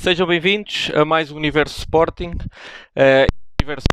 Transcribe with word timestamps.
Sejam 0.00 0.28
bem-vindos 0.28 0.92
a 0.94 1.04
mais 1.04 1.32
um 1.32 1.36
Universo 1.36 1.76
Sporting. 1.76 2.30
Uh, 2.30 3.26
universo 3.60 3.84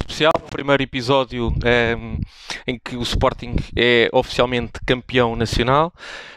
especial, 0.00 0.30
o 0.36 0.48
primeiro 0.48 0.80
episódio 0.80 1.48
um, 1.48 1.58
ehm, 1.64 2.20
em 2.68 2.78
que 2.78 2.96
o 2.96 3.02
Sporting 3.02 3.56
é 3.74 4.08
oficialmente 4.12 4.74
campeão 4.86 5.34
nacional. 5.34 5.92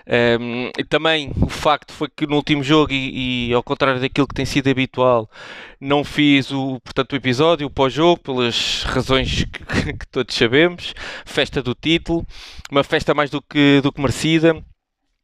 Um, 0.07 0.11
ehm, 0.11 0.71
e 0.79 0.83
também 0.83 1.31
o 1.39 1.47
facto 1.47 1.93
foi 1.93 2.09
que 2.09 2.25
no 2.25 2.37
último 2.37 2.63
jogo, 2.63 2.91
e, 2.91 3.49
e, 3.49 3.53
ao 3.53 3.61
contrário 3.61 4.01
daquilo 4.01 4.27
que 4.27 4.33
tem 4.33 4.45
sido 4.45 4.67
habitual, 4.67 5.29
não 5.79 6.03
fiz 6.03 6.51
o, 6.51 6.79
portanto, 6.83 7.13
o 7.13 7.17
episódio, 7.17 7.67
o 7.67 7.71
pós-jogo, 7.71 8.19
pelas 8.19 8.81
razões 8.83 9.43
que, 9.45 9.93
que, 9.93 10.07
todos 10.07 10.35
sabemos. 10.35 10.95
Festa 11.23 11.61
do 11.61 11.75
título, 11.75 12.25
uma 12.71 12.83
festa 12.83 13.13
mais 13.13 13.29
do 13.29 13.43
que, 13.43 13.79
do 13.79 13.91
que 13.91 14.01
merecida. 14.01 14.59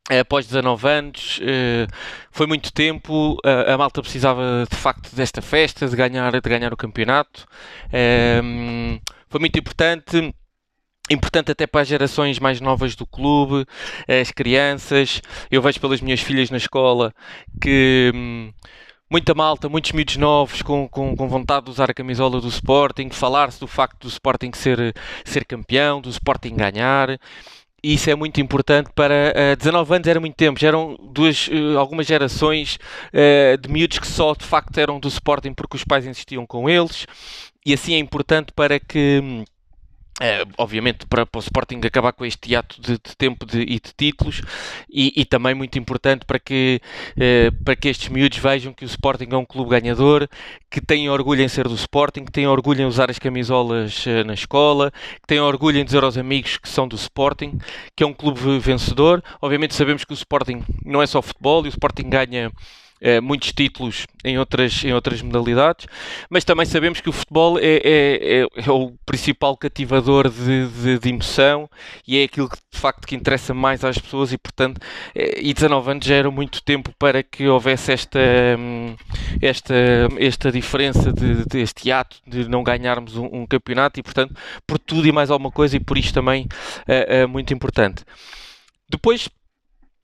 Eh, 0.10 0.20
após 0.20 0.46
19 0.48 0.88
anos, 0.88 1.40
eh, 1.42 1.88
foi 2.30 2.46
muito 2.46 2.74
tempo, 2.74 3.38
a 3.44 3.78
malta 3.78 4.02
precisava 4.02 4.66
de 4.70 4.76
facto 4.76 5.16
desta 5.16 5.42
festa, 5.42 5.88
de 5.88 5.96
ganhar, 5.96 6.32
de 6.32 6.50
ganhar 6.50 6.74
o 6.74 6.78
campeonato. 6.78 7.46
Ehm, 7.92 9.00
foi 9.30 9.40
muito 9.40 9.58
importante 9.58 10.34
importante 11.10 11.52
até 11.52 11.68
para 11.68 11.82
as 11.82 11.88
gerações 11.88 12.40
mais 12.40 12.62
novas 12.62 12.96
do 12.96 13.06
clube, 13.06 13.66
as 14.08 14.32
crianças. 14.32 15.22
Eu 15.52 15.62
vejo 15.62 15.80
pelas 15.80 16.02
minhas 16.02 16.22
filhas 16.22 16.50
na 16.50 16.58
escola 16.58 17.14
que 17.62 18.12
hum, 18.16 18.54
muita 19.10 19.34
malta, 19.34 19.70
muitos 19.70 19.92
miúdos 19.92 20.18
novos 20.18 20.62
com, 20.62 20.88
com, 20.88 21.16
com, 21.16 21.28
vontade 21.28 21.66
de 21.66 21.72
usar 21.72 21.90
a 21.92 21.94
camisola 21.94 22.40
do 22.42 22.48
Sporting, 22.48 23.10
falar-se 23.10 23.60
do 23.60 23.68
facto 23.68 24.02
do 24.04 24.08
Sporting 24.08 24.52
ser, 24.54 24.96
ser 25.26 25.46
campeão, 25.46 26.02
do 26.02 26.10
Sporting 26.10 26.56
ganhar 26.56 27.20
e 27.84 27.96
isso 27.96 28.10
é 28.10 28.16
muito 28.16 28.40
importante 28.40 28.90
para 28.96 29.34
uh, 29.54 29.58
19 29.58 29.96
anos 29.96 30.08
era 30.08 30.20
muito 30.20 30.36
tempo, 30.36 30.60
já 30.60 30.70
eram 30.70 30.98
duas, 31.12 31.48
uh, 31.50 31.78
algumas 31.78 32.08
gerações 32.08 32.80
uh, 33.14 33.58
de 33.58 33.70
miúdos 33.70 34.00
que 34.00 34.08
só 34.08 34.34
de 34.34 34.46
facto 34.46 34.78
eram 34.78 35.00
do 35.00 35.08
Sporting 35.10 35.54
porque 35.54 35.76
os 35.76 35.84
pais 35.84 36.06
insistiam 36.06 36.46
com 36.46 36.70
eles 36.70 37.06
e 37.66 37.74
assim 37.74 37.94
é 37.94 37.98
importante 37.98 38.52
para 38.54 38.80
que 38.80 39.44
é, 40.22 40.44
obviamente 40.58 41.08
para, 41.08 41.26
para, 41.26 41.40
o 41.40 41.42
Sporting 41.42 41.82
acabar 41.84 42.14
com 42.14 42.24
este 42.24 42.56
ato 42.56 42.80
de, 42.80 42.94
de 42.94 43.18
tempo 43.18 43.46
de, 43.48 43.62
e 43.62 43.80
de 43.80 43.94
títulos 43.98 44.42
e, 44.88 45.12
e, 45.16 45.26
também 45.26 45.56
muito 45.56 45.78
importante 45.80 46.24
para 46.24 46.38
que, 46.38 46.80
eh, 47.18 47.50
para 47.66 47.76
que 47.76 47.88
estes 47.88 48.10
miúdos 48.10 48.38
vejam 48.38 48.74
que 48.74 48.86
o 48.86 48.88
Sporting 48.88 49.28
é 49.32 49.36
um 49.36 49.46
clube 49.46 49.72
ganhador, 49.72 50.28
que 50.70 50.80
têm 50.80 51.10
orgulho 51.10 51.42
em 51.42 51.48
ser 51.48 51.68
do 51.68 51.74
Sporting, 51.74 52.26
que 52.26 52.32
têm 52.32 52.48
orgulho 52.48 52.82
em 52.82 52.86
usar 52.86 53.10
as 53.10 53.18
camisolas 53.18 54.06
eh, 54.06 54.24
na 54.24 54.36
escola, 54.36 54.92
que 54.92 55.28
têm 55.28 55.40
orgulho 55.40 55.80
em 55.80 55.86
dizer 55.86 56.04
aos 56.04 56.18
amigos 56.18 56.58
que 56.58 56.70
são 56.70 56.88
do 56.88 56.96
Sporting, 56.96 57.58
que 57.96 58.04
é 58.04 58.08
um 58.08 58.14
clube 58.14 58.60
vencedor. 58.60 59.24
Obviamente 59.42 59.74
sabemos 59.74 60.06
que 60.06 60.14
o 60.14 60.16
Sporting 60.16 60.64
não 60.86 61.02
é 61.02 61.08
só 61.08 61.24
futebol 61.24 61.66
e 61.66 61.70
o 61.70 61.70
Sporting 61.70 62.10
ganha 62.10 62.52
eh, 63.06 63.20
muitos 63.20 63.52
títulos 63.52 64.08
em 64.24 64.40
outras, 64.40 64.82
em 64.82 64.94
outras 64.94 65.22
modalidades, 65.22 65.88
mas 66.30 66.46
também 66.46 66.66
sabemos 66.66 67.02
que 67.02 67.10
o 67.10 67.12
futebol 67.12 67.60
é, 67.60 67.82
é, 67.84 68.40
é, 68.40 68.48
é 68.66 68.72
o 68.72 68.94
principal 69.06 69.58
cativador 69.58 70.30
de, 70.30 70.70
de, 70.70 71.00
de, 71.00 71.10
emoção 71.10 71.70
e 72.08 72.18
é 72.18 72.24
aquilo 72.24 72.48
que 72.48 72.56
de 72.72 72.80
facto 72.80 73.06
que 73.06 73.14
interessa 73.14 73.54
mais 73.54 73.84
às 73.84 73.98
pessoas 73.98 74.32
e 74.32 74.38
portanto 74.38 74.80
é, 75.14 75.42
e 75.42 75.54
19 75.54 75.92
anos 75.92 76.06
já 76.06 76.16
era 76.16 76.32
muito 76.32 76.64
tempo 76.64 76.94
para 76.98 77.22
que 77.22 77.46
houvesse 77.46 77.92
esta, 77.92 78.20
hum, 78.58 78.96
esta, 79.42 79.76
esta 80.18 80.50
diferença 80.50 81.12
de, 81.12 81.44
deste 81.44 81.92
ato 81.92 82.16
de 82.26 82.48
não 82.48 82.64
ganharmos 82.64 83.18
um, 83.18 83.26
um, 83.26 83.46
campeonato 83.46 84.00
e 84.00 84.04
portanto 84.04 84.34
por 84.66 84.80
tudo 84.80 85.06
e 85.06 85.12
mais 85.12 85.30
alguma 85.30 85.52
coisa 85.52 85.76
e 85.76 85.80
por 85.82 85.98
isto 85.98 86.14
também 86.14 86.48
é 86.88 87.26
muito 87.26 87.54
importante. 87.54 88.06
Depois 88.90 89.28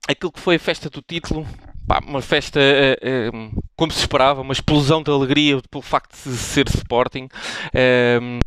aquilo 0.06 0.32
que 0.32 0.40
foi 0.40 0.56
a 0.56 0.58
festa 0.58 0.90
do 0.90 1.00
título 1.00 1.46
pá, 1.90 2.00
uma 2.06 2.22
festa 2.22 2.60
uh, 2.60 3.36
uh, 3.36 3.62
como 3.74 3.90
se 3.90 3.98
esperava, 3.98 4.42
uma 4.42 4.52
explosão 4.52 5.02
de 5.02 5.10
alegria 5.10 5.60
pelo 5.68 5.82
facto 5.82 6.14
de 6.22 6.36
ser 6.36 6.68
Sporting. 6.68 7.26
Uh, 7.74 8.38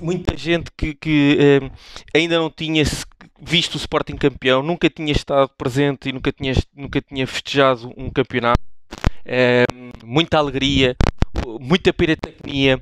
muita 0.00 0.36
gente 0.36 0.70
que, 0.76 0.94
que 0.94 1.60
ainda 2.14 2.38
não 2.38 2.48
tinha 2.48 2.84
visto 3.40 3.74
o 3.74 3.76
Sporting 3.76 4.16
campeão, 4.16 4.62
nunca 4.62 4.88
tinha 4.88 5.10
estado 5.10 5.50
presente 5.58 6.08
e 6.08 6.12
nunca 6.12 6.30
tinha, 6.30 6.54
nunca 6.74 7.02
tinha 7.02 7.26
festejado 7.26 7.92
um 7.96 8.08
campeonato. 8.08 8.62
muita 10.04 10.38
alegria, 10.38 10.96
muita 11.60 11.92
pirotecnia, 11.92 12.80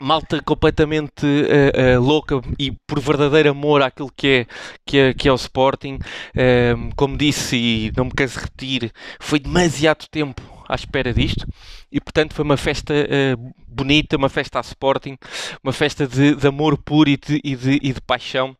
malta 0.00 0.42
completamente 0.42 1.26
uh, 1.26 1.98
uh, 1.98 2.02
louca 2.02 2.40
e 2.58 2.72
por 2.86 3.00
verdadeiro 3.00 3.50
amor 3.50 3.82
àquilo 3.82 4.10
que 4.16 4.26
é, 4.26 4.46
que 4.86 4.98
é, 4.98 5.14
que 5.14 5.28
é 5.28 5.32
o 5.32 5.36
Sporting. 5.36 5.98
Uh, 6.34 6.94
como 6.96 7.16
disse, 7.16 7.56
e 7.56 7.92
não 7.96 8.06
me 8.06 8.12
canso 8.12 8.38
de 8.38 8.44
repetir, 8.44 8.92
foi 9.20 9.38
demasiado 9.38 10.06
tempo 10.10 10.42
à 10.68 10.74
espera 10.74 11.12
disto 11.12 11.46
e, 11.90 12.00
portanto, 12.00 12.34
foi 12.34 12.44
uma 12.44 12.56
festa 12.56 12.94
eh, 12.94 13.34
bonita, 13.66 14.16
uma 14.16 14.28
festa 14.28 14.58
a 14.58 14.62
Sporting, 14.62 15.18
uma 15.62 15.72
festa 15.72 16.06
de, 16.06 16.36
de 16.36 16.46
amor 16.46 16.78
puro 16.78 17.10
e 17.10 17.16
de, 17.16 17.40
e 17.42 17.56
de, 17.56 17.80
e 17.82 17.92
de 17.92 18.00
paixão 18.00 18.56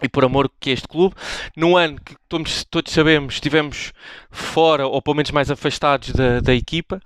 e 0.00 0.08
por 0.08 0.24
amor 0.24 0.50
que 0.60 0.70
é 0.70 0.72
este 0.72 0.86
clube. 0.86 1.14
No 1.56 1.76
ano 1.76 1.98
que 2.00 2.14
todos, 2.28 2.64
todos 2.64 2.92
sabemos, 2.92 3.34
estivemos 3.34 3.92
fora 4.30 4.86
ou 4.86 5.02
pelo 5.02 5.16
menos 5.16 5.30
mais 5.32 5.50
afastados 5.50 6.12
da, 6.12 6.40
da 6.40 6.54
equipa. 6.54 7.00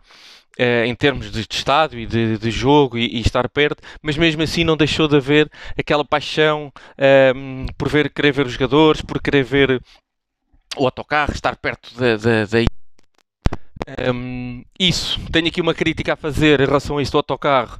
Uh, 0.58 0.86
em 0.86 0.94
termos 0.94 1.30
de, 1.30 1.40
estádio 1.40 1.98
e 1.98 2.06
de, 2.06 2.38
de 2.38 2.50
jogo 2.50 2.96
e, 2.96 3.18
e, 3.18 3.20
estar 3.20 3.46
perto, 3.46 3.82
mas 4.00 4.16
mesmo 4.16 4.42
assim 4.42 4.64
não 4.64 4.74
deixou 4.74 5.06
de 5.06 5.14
haver 5.14 5.50
aquela 5.78 6.02
paixão 6.02 6.72
uh, 6.92 7.72
por 7.76 7.90
ver, 7.90 8.08
querer 8.08 8.32
ver 8.32 8.46
os 8.46 8.52
jogadores, 8.54 9.02
por 9.02 9.20
querer 9.20 9.44
ver 9.44 9.82
o 10.74 10.86
autocarro, 10.86 11.34
estar 11.34 11.56
perto 11.56 11.90
da, 11.94 12.16
um, 14.12 14.64
isso, 14.78 15.20
tenho 15.30 15.46
aqui 15.46 15.60
uma 15.60 15.74
crítica 15.74 16.14
a 16.14 16.16
fazer 16.16 16.60
em 16.60 16.66
relação 16.66 16.98
a 16.98 17.02
isso 17.02 17.12
do 17.12 17.18
autocarro, 17.18 17.78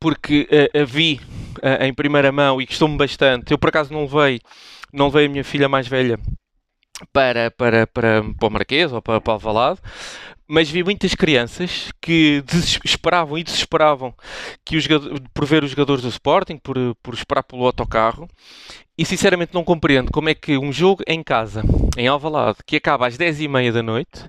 porque 0.00 0.48
uh, 0.50 0.82
a 0.82 0.84
vi 0.84 1.20
uh, 1.58 1.84
em 1.84 1.94
primeira 1.94 2.30
mão 2.30 2.60
e 2.60 2.66
gostou-me 2.66 2.96
bastante. 2.96 3.52
Eu 3.52 3.58
por 3.58 3.68
acaso 3.68 3.92
não 3.92 4.02
levei, 4.02 4.40
não 4.92 5.06
levei 5.06 5.26
a 5.26 5.28
minha 5.28 5.44
filha 5.44 5.68
mais 5.68 5.88
velha 5.88 6.18
para, 7.12 7.50
para, 7.50 7.86
para, 7.86 8.22
para 8.22 8.46
o 8.46 8.50
Marquês 8.50 8.92
ou 8.92 9.00
para, 9.00 9.20
para 9.20 9.32
Alvalade, 9.32 9.80
mas 10.48 10.70
vi 10.70 10.84
muitas 10.84 11.14
crianças 11.14 11.90
que 12.00 12.42
esperavam 12.84 13.36
e 13.36 13.42
desesperavam 13.42 14.14
que 14.64 14.78
por 15.34 15.44
ver 15.44 15.64
os 15.64 15.70
jogadores 15.70 16.02
do 16.02 16.08
Sporting, 16.08 16.58
por, 16.58 16.76
por 17.02 17.14
esperar 17.14 17.42
pelo 17.42 17.66
autocarro, 17.66 18.28
e 18.96 19.04
sinceramente 19.04 19.54
não 19.54 19.64
compreendo 19.64 20.10
como 20.10 20.28
é 20.28 20.34
que 20.34 20.56
um 20.56 20.72
jogo 20.72 21.02
em 21.06 21.22
casa, 21.22 21.62
em 21.96 22.06
Alvalade, 22.06 22.58
que 22.64 22.76
acaba 22.76 23.06
às 23.06 23.16
10h30 23.16 23.72
da 23.72 23.82
noite, 23.82 24.24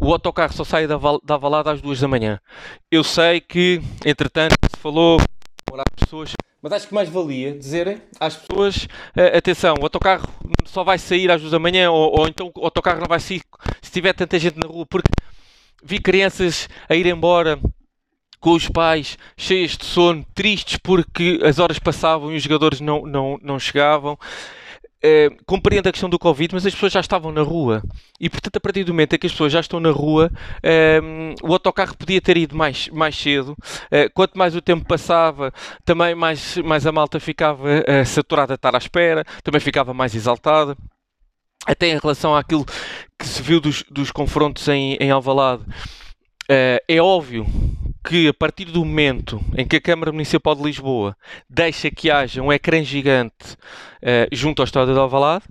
o 0.00 0.12
autocarro 0.12 0.52
só 0.52 0.64
sai 0.64 0.86
da, 0.86 0.96
da 1.22 1.34
Alvalade 1.34 1.70
às 1.70 1.80
2 1.80 2.00
da 2.00 2.08
manhã. 2.08 2.40
Eu 2.90 3.04
sei 3.04 3.40
que, 3.40 3.80
entretanto, 4.04 4.56
se 4.74 4.80
falou, 4.80 5.18
pessoas 5.98 6.32
mas 6.62 6.72
acho 6.72 6.88
que 6.88 6.94
mais 6.94 7.08
valia 7.08 7.52
dizerem 7.52 8.02
às 8.18 8.34
pessoas: 8.34 8.88
atenção, 9.36 9.76
o 9.78 9.84
autocarro 9.84 10.28
só 10.64 10.82
vai 10.82 10.98
sair 10.98 11.30
às 11.30 11.40
duas 11.40 11.52
da 11.52 11.60
manhã, 11.60 11.92
ou, 11.92 12.18
ou, 12.18 12.26
então 12.26 12.50
o 12.56 12.64
autocarro 12.64 12.98
não 12.98 13.06
vai 13.06 13.20
sair 13.20 13.40
se 13.80 13.92
tiver 13.92 14.12
tanta 14.12 14.36
gente 14.36 14.58
na 14.58 14.66
rua, 14.66 14.84
porque 14.84 15.08
vi 15.86 16.00
crianças 16.00 16.68
a 16.88 16.94
ir 16.94 17.06
embora 17.06 17.58
com 18.40 18.52
os 18.52 18.68
pais 18.68 19.16
cheios 19.36 19.76
de 19.76 19.84
sono, 19.84 20.24
tristes 20.34 20.76
porque 20.76 21.40
as 21.42 21.58
horas 21.58 21.78
passavam 21.78 22.32
e 22.32 22.36
os 22.36 22.42
jogadores 22.42 22.80
não, 22.80 23.06
não, 23.06 23.38
não 23.42 23.58
chegavam. 23.58 24.18
Eh, 25.02 25.30
compreendo 25.46 25.88
a 25.88 25.92
questão 25.92 26.08
do 26.08 26.18
Covid, 26.18 26.54
mas 26.54 26.66
as 26.66 26.74
pessoas 26.74 26.92
já 26.92 27.00
estavam 27.00 27.30
na 27.30 27.42
rua. 27.42 27.82
E, 28.18 28.28
portanto, 28.28 28.56
a 28.56 28.60
partir 28.60 28.82
do 28.82 28.92
momento 28.92 29.14
em 29.14 29.18
que 29.18 29.26
as 29.26 29.32
pessoas 29.32 29.52
já 29.52 29.60
estão 29.60 29.78
na 29.78 29.90
rua, 29.90 30.30
uh, 30.64 31.46
o 31.48 31.52
autocarro 31.52 31.96
podia 31.96 32.20
ter 32.20 32.36
ido 32.36 32.56
mais, 32.56 32.88
mais 32.88 33.14
cedo. 33.16 33.52
Uh, 33.52 34.10
quanto 34.14 34.36
mais 34.36 34.56
o 34.56 34.60
tempo 34.60 34.84
passava, 34.86 35.52
também 35.84 36.14
mais, 36.14 36.56
mais 36.58 36.86
a 36.86 36.92
malta 36.92 37.20
ficava 37.20 37.68
saturada 38.04 38.54
a 38.54 38.56
estar 38.56 38.74
à 38.74 38.78
espera, 38.78 39.24
também 39.44 39.60
ficava 39.60 39.94
mais 39.94 40.14
exaltada. 40.14 40.76
Até 41.66 41.88
em 41.88 41.98
relação 41.98 42.34
àquilo 42.34 42.64
que 43.18 43.26
se 43.26 43.42
viu 43.42 43.60
dos, 43.60 43.82
dos 43.90 44.10
confrontos 44.10 44.66
em, 44.68 44.94
em 45.00 45.10
Alvalade, 45.10 45.64
é 46.48 47.00
óbvio 47.02 47.44
que 48.06 48.28
a 48.28 48.34
partir 48.34 48.66
do 48.66 48.84
momento 48.84 49.40
em 49.56 49.66
que 49.66 49.76
a 49.76 49.80
Câmara 49.80 50.12
Municipal 50.12 50.54
de 50.54 50.62
Lisboa 50.62 51.16
deixa 51.50 51.90
que 51.90 52.08
haja 52.08 52.40
um 52.40 52.52
ecrã 52.52 52.82
gigante 52.82 53.54
uh, 54.00 54.28
junto 54.30 54.62
ao 54.62 54.64
Estádio 54.64 54.94
de 54.94 55.00
Alvalade, 55.00 55.44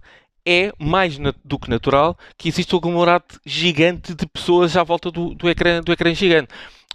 é 0.45 0.72
mais 0.80 1.18
do 1.44 1.60
que 1.60 1.69
natural 1.69 2.18
que 2.38 2.48
exista 2.48 2.75
um 2.75 2.80
aglomerado 2.80 3.25
gigante 3.45 4.13
de 4.13 4.25
pessoas 4.25 4.78
à 4.78 4.84
volta 4.84 5.12
do, 5.12 5.34
do, 5.34 5.50
ecrã, 5.50 5.81
do 5.81 5.92
ecrã 5.92 6.13
gigante. 6.13 6.48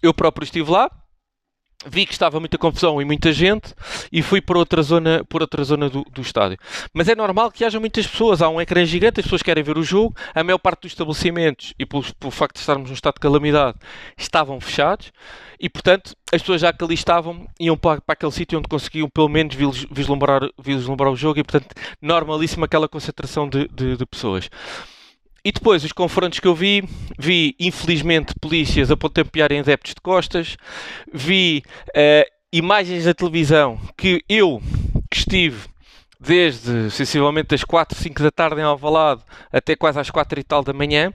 Eu 0.03 0.15
próprio 0.15 0.45
estive 0.45 0.71
lá, 0.71 0.91
vi 1.87 2.05
que 2.05 2.13
estava 2.13 2.39
muita 2.39 2.59
confusão 2.59 3.01
e 3.01 3.05
muita 3.05 3.33
gente 3.33 3.75
e 4.13 4.23
fui 4.23 4.41
para 4.41 4.59
outra 4.59 4.83
zona, 4.83 5.25
por 5.29 5.41
outra 5.41 5.65
zona 5.65 5.89
do, 5.89 6.05
do, 6.13 6.21
estádio. 6.21 6.59
Mas 6.93 7.09
é 7.09 7.15
normal 7.15 7.51
que 7.51 7.65
haja 7.65 7.81
muitas 7.81 8.07
pessoas, 8.07 8.43
há 8.43 8.49
um 8.49 8.61
ecrã 8.61 8.85
gigante, 8.85 9.21
as 9.21 9.25
pessoas 9.25 9.43
querem 9.43 9.63
ver 9.63 9.79
o 9.79 9.83
jogo, 9.83 10.15
a 10.35 10.45
maior 10.45 10.59
parte 10.59 10.83
dos 10.83 10.93
estabelecimentos, 10.93 11.73
e 11.79 11.87
pelo, 11.87 12.05
pelo 12.15 12.31
facto 12.31 12.55
de 12.55 12.61
estarmos 12.61 12.91
num 12.91 12.95
estado 12.95 13.15
de 13.15 13.21
calamidade, 13.21 13.79
estavam 14.17 14.61
fechados 14.61 15.11
e, 15.59 15.69
portanto, 15.69 16.15
as 16.33 16.43
pessoas 16.43 16.61
já 16.61 16.73
que 16.73 16.85
ali 16.85 16.95
estavam 16.95 17.47
iam 17.59 17.77
para, 17.77 18.01
para 18.01 18.13
aquele 18.13 18.33
sítio 18.33 18.59
onde 18.59 18.69
conseguiam 18.69 19.09
pelo 19.09 19.29
menos 19.29 19.55
vislumbrar, 19.91 20.43
vislumbrar 20.59 21.11
o 21.11 21.17
jogo 21.17 21.41
e, 21.41 21.45
portanto, 21.45 21.75
normalíssima 22.01 22.67
aquela 22.67 22.89
concentração 22.89 23.49
de, 23.49 23.69
de, 23.69 23.97
de 23.97 24.07
pessoas. 24.07 24.51
E 25.45 25.53
depois, 25.53 25.85
os 25.85 25.93
confrontos 25.93 26.39
que 26.39 26.47
eu 26.47 26.55
vi, 26.55 26.85
vi, 27.19 27.55
infelizmente, 27.59 28.35
polícias 28.41 28.91
a 28.91 28.97
pontapearem 28.97 29.61
adeptos 29.61 29.95
de 29.95 30.01
costas, 30.01 30.57
vi 31.13 31.63
uh, 31.91 32.31
imagens 32.53 33.05
da 33.05 33.15
televisão 33.15 33.81
que 33.97 34.23
eu, 34.29 34.63
que 35.11 35.19
estive 35.19 35.69
desde, 36.19 36.91
sensivelmente, 36.91 37.49
das 37.49 37.65
4, 37.65 37.99
5 37.99 38.23
da 38.23 38.31
tarde 38.31 38.61
em 38.61 38.65
Alvalade 38.65 39.23
até 39.51 39.75
quase 39.75 39.99
às 39.99 40.11
4 40.11 40.39
e 40.39 40.45
tal 40.45 40.63
da 40.63 40.73
manhã, 40.73 41.13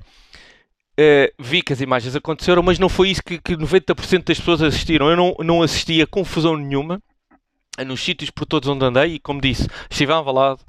Uh, 0.98 1.28
vi 1.38 1.62
que 1.62 1.74
as 1.74 1.82
imagens 1.82 2.16
aconteceram, 2.16 2.64
mas 2.64 2.80
não 2.80 2.88
foi 2.88 3.10
isso 3.10 3.22
que, 3.22 3.38
que 3.38 3.58
90% 3.58 4.24
das 4.24 4.40
pessoas 4.40 4.62
assistiram. 4.62 5.10
Eu 5.10 5.18
não, 5.18 5.36
não 5.40 5.62
assisti 5.62 6.02
a 6.02 6.08
confusão 6.08 6.56
nenhuma 6.56 7.02
nos 7.84 8.02
sítios 8.02 8.30
por 8.30 8.46
todos 8.46 8.70
onde 8.70 8.86
andei 8.86 9.16
e, 9.16 9.20
como 9.20 9.42
disse, 9.42 9.68
estive 9.90 10.12
em 10.12 10.16
Alvalade, 10.16 10.62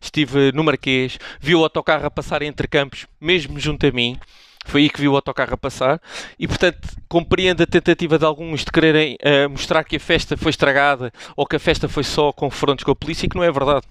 estive 0.00 0.52
no 0.52 0.64
Marquês, 0.64 1.18
vi 1.40 1.54
o 1.54 1.62
autocarro 1.62 2.06
a 2.06 2.10
passar 2.10 2.42
entre 2.42 2.68
campos, 2.68 3.06
mesmo 3.20 3.58
junto 3.58 3.86
a 3.86 3.92
mim. 3.92 4.18
Foi 4.66 4.82
aí 4.82 4.90
que 4.90 5.00
vi 5.00 5.08
o 5.08 5.16
autocarro 5.16 5.54
a 5.54 5.56
passar 5.56 6.00
e, 6.38 6.46
portanto, 6.46 6.86
compreendo 7.08 7.62
a 7.62 7.66
tentativa 7.66 8.18
de 8.18 8.24
alguns 8.26 8.64
de 8.64 8.70
quererem 8.70 9.16
uh, 9.16 9.48
mostrar 9.48 9.82
que 9.84 9.96
a 9.96 10.00
festa 10.00 10.36
foi 10.36 10.50
estragada 10.50 11.10
ou 11.34 11.46
que 11.46 11.56
a 11.56 11.58
festa 11.58 11.88
foi 11.88 12.04
só 12.04 12.30
confrontos 12.30 12.84
com 12.84 12.90
a 12.90 12.96
polícia, 12.96 13.28
que 13.28 13.36
não 13.36 13.42
é 13.42 13.50
verdade. 13.50 13.86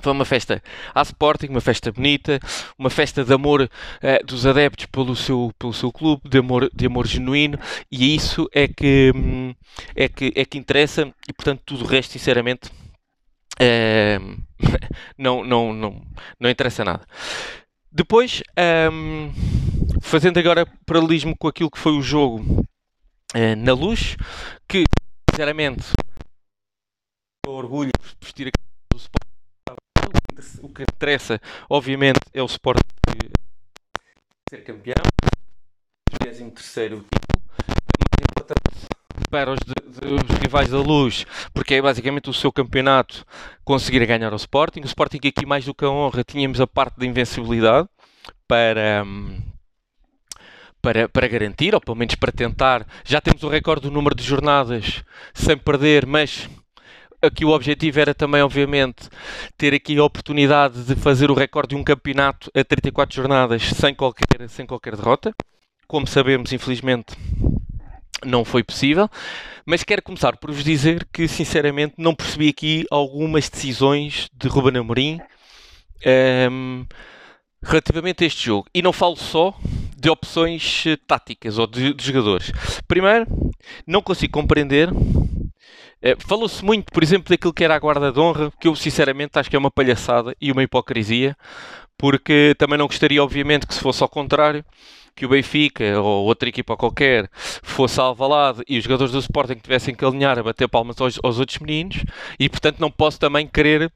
Foi 0.00 0.12
uma 0.12 0.24
festa 0.24 0.62
à 0.94 1.02
Sporting, 1.02 1.46
uma 1.48 1.60
festa 1.60 1.92
bonita, 1.92 2.40
uma 2.78 2.90
festa 2.90 3.24
de 3.24 3.32
amor 3.32 3.62
uh, 3.62 4.26
dos 4.26 4.44
adeptos 4.44 4.86
pelo 4.86 5.14
seu, 5.14 5.52
pelo 5.58 5.72
seu 5.72 5.92
clube, 5.92 6.28
de 6.28 6.38
amor, 6.38 6.68
de 6.74 6.86
amor 6.86 7.06
genuíno, 7.06 7.58
e 7.90 8.14
isso 8.14 8.48
é 8.52 8.66
que, 8.66 9.12
hum, 9.14 9.54
é, 9.94 10.08
que, 10.08 10.32
é 10.34 10.44
que 10.44 10.58
interessa, 10.58 11.12
e 11.28 11.32
portanto 11.32 11.62
tudo 11.64 11.84
o 11.84 11.86
resto, 11.86 12.12
sinceramente, 12.12 12.70
uh, 13.60 14.42
não, 15.16 15.44
não, 15.44 15.72
não, 15.72 16.02
não 16.40 16.50
interessa 16.50 16.84
nada. 16.84 17.06
Depois, 17.90 18.42
um, 18.92 19.32
fazendo 20.02 20.38
agora 20.38 20.66
paralelismo 20.84 21.36
com 21.38 21.46
aquilo 21.46 21.70
que 21.70 21.78
foi 21.78 21.92
o 21.92 22.02
jogo 22.02 22.66
uh, 23.34 23.56
na 23.56 23.72
luz, 23.72 24.16
que 24.68 24.82
sinceramente 25.30 25.84
orgulho 27.46 27.92
de 27.92 28.26
vestir 28.26 28.48
a 28.48 28.50
do 28.92 28.98
Sporting 28.98 29.33
o 30.62 30.68
que 30.68 30.82
interessa, 30.82 31.40
obviamente, 31.68 32.20
é 32.32 32.42
o 32.42 32.46
Sport 32.46 32.80
ser 34.48 34.62
campeão, 34.62 34.94
23 36.22 36.52
título, 36.58 37.04
mais 37.10 38.20
importante 38.30 38.94
para 39.30 39.52
os, 39.52 39.58
os, 39.58 40.38
rivais 40.38 40.68
da 40.68 40.78
Luz, 40.78 41.26
porque 41.52 41.74
é 41.74 41.82
basicamente 41.82 42.30
o 42.30 42.32
seu 42.32 42.52
campeonato 42.52 43.24
conseguir 43.64 44.04
ganhar 44.06 44.32
ao 44.32 44.36
Sporting. 44.36 44.80
O 44.80 44.86
Sporting 44.86 45.16
aqui 45.16 45.44
mais 45.46 45.64
do 45.64 45.74
que 45.74 45.84
a 45.84 45.90
honra, 45.90 46.22
tínhamos 46.22 46.60
a 46.60 46.66
parte 46.66 46.98
da 46.98 47.06
invencibilidade 47.06 47.88
para... 48.46 49.04
Para, 50.80 51.08
para, 51.08 51.26
garantir, 51.26 51.74
ou 51.74 51.80
pelo 51.80 51.96
menos 51.96 52.14
para 52.14 52.30
tentar. 52.30 52.86
Já 53.06 53.18
temos 53.18 53.42
o 53.42 53.48
recorde 53.48 53.88
do 53.88 53.90
número 53.90 54.14
de 54.14 54.22
jornadas 54.22 55.02
sem 55.32 55.56
perder, 55.56 56.04
mas 56.04 56.46
aqui 57.24 57.44
o 57.44 57.50
objetivo 57.50 58.00
era 58.00 58.14
também, 58.14 58.42
obviamente, 58.42 59.08
ter 59.56 59.74
aqui 59.74 59.98
a 59.98 60.04
oportunidade 60.04 60.84
de 60.84 60.94
fazer 60.94 61.30
o 61.30 61.34
recorde 61.34 61.74
de 61.74 61.76
um 61.76 61.84
campeonato 61.84 62.50
a 62.54 62.64
34 62.64 63.14
jornadas 63.14 63.62
sem 63.62 63.94
qualquer, 63.94 64.48
sem 64.48 64.66
qualquer 64.66 64.96
derrota. 64.96 65.34
Como 65.86 66.06
sabemos, 66.06 66.52
infelizmente, 66.52 67.14
não 68.24 68.44
foi 68.44 68.62
possível. 68.62 69.08
Mas 69.66 69.82
quero 69.82 70.02
começar 70.02 70.36
por 70.36 70.50
vos 70.50 70.64
dizer 70.64 71.06
que, 71.12 71.28
sinceramente, 71.28 71.94
não 71.98 72.14
percebi 72.14 72.48
aqui 72.48 72.86
algumas 72.90 73.48
decisões 73.48 74.28
de 74.32 74.48
Ruben 74.48 74.78
Amorim 74.78 75.14
um, 75.16 75.20
ehm, 76.04 76.86
relativamente 77.62 78.24
a 78.24 78.26
este 78.26 78.46
jogo. 78.46 78.66
E 78.74 78.82
não 78.82 78.92
falo 78.92 79.16
só 79.16 79.54
de 79.96 80.10
opções 80.10 80.84
eh, 80.86 80.98
táticas 81.06 81.56
ou 81.58 81.66
de, 81.66 81.94
de 81.94 82.04
jogadores. 82.04 82.52
Primeiro, 82.86 83.26
não 83.86 84.02
consigo 84.02 84.32
compreender 84.32 84.90
Falou-se 86.18 86.64
muito, 86.64 86.92
por 86.92 87.02
exemplo, 87.02 87.30
daquilo 87.30 87.52
que 87.52 87.64
era 87.64 87.74
a 87.74 87.78
guarda 87.78 88.12
de 88.12 88.20
honra, 88.20 88.52
que 88.60 88.68
eu 88.68 88.76
sinceramente 88.76 89.38
acho 89.38 89.48
que 89.48 89.56
é 89.56 89.58
uma 89.58 89.70
palhaçada 89.70 90.34
e 90.40 90.52
uma 90.52 90.62
hipocrisia, 90.62 91.36
porque 91.96 92.54
também 92.58 92.78
não 92.78 92.86
gostaria, 92.86 93.22
obviamente, 93.22 93.66
que 93.66 93.74
se 93.74 93.80
fosse 93.80 94.02
ao 94.02 94.08
contrário, 94.08 94.64
que 95.14 95.24
o 95.24 95.28
Benfica 95.28 96.00
ou 96.00 96.26
outra 96.26 96.48
equipa 96.48 96.76
qualquer 96.76 97.28
fosse 97.32 98.00
alvalado 98.00 98.62
e 98.68 98.76
os 98.78 98.84
jogadores 98.84 99.12
do 99.12 99.18
Sporting 99.18 99.54
tivessem 99.54 99.94
que 99.94 100.04
alinhar 100.04 100.38
a 100.38 100.42
bater 100.42 100.68
palmas 100.68 101.00
aos, 101.00 101.18
aos 101.22 101.38
outros 101.38 101.58
meninos 101.58 102.04
e, 102.38 102.48
portanto, 102.48 102.80
não 102.80 102.90
posso 102.90 103.18
também 103.18 103.46
querer. 103.46 103.92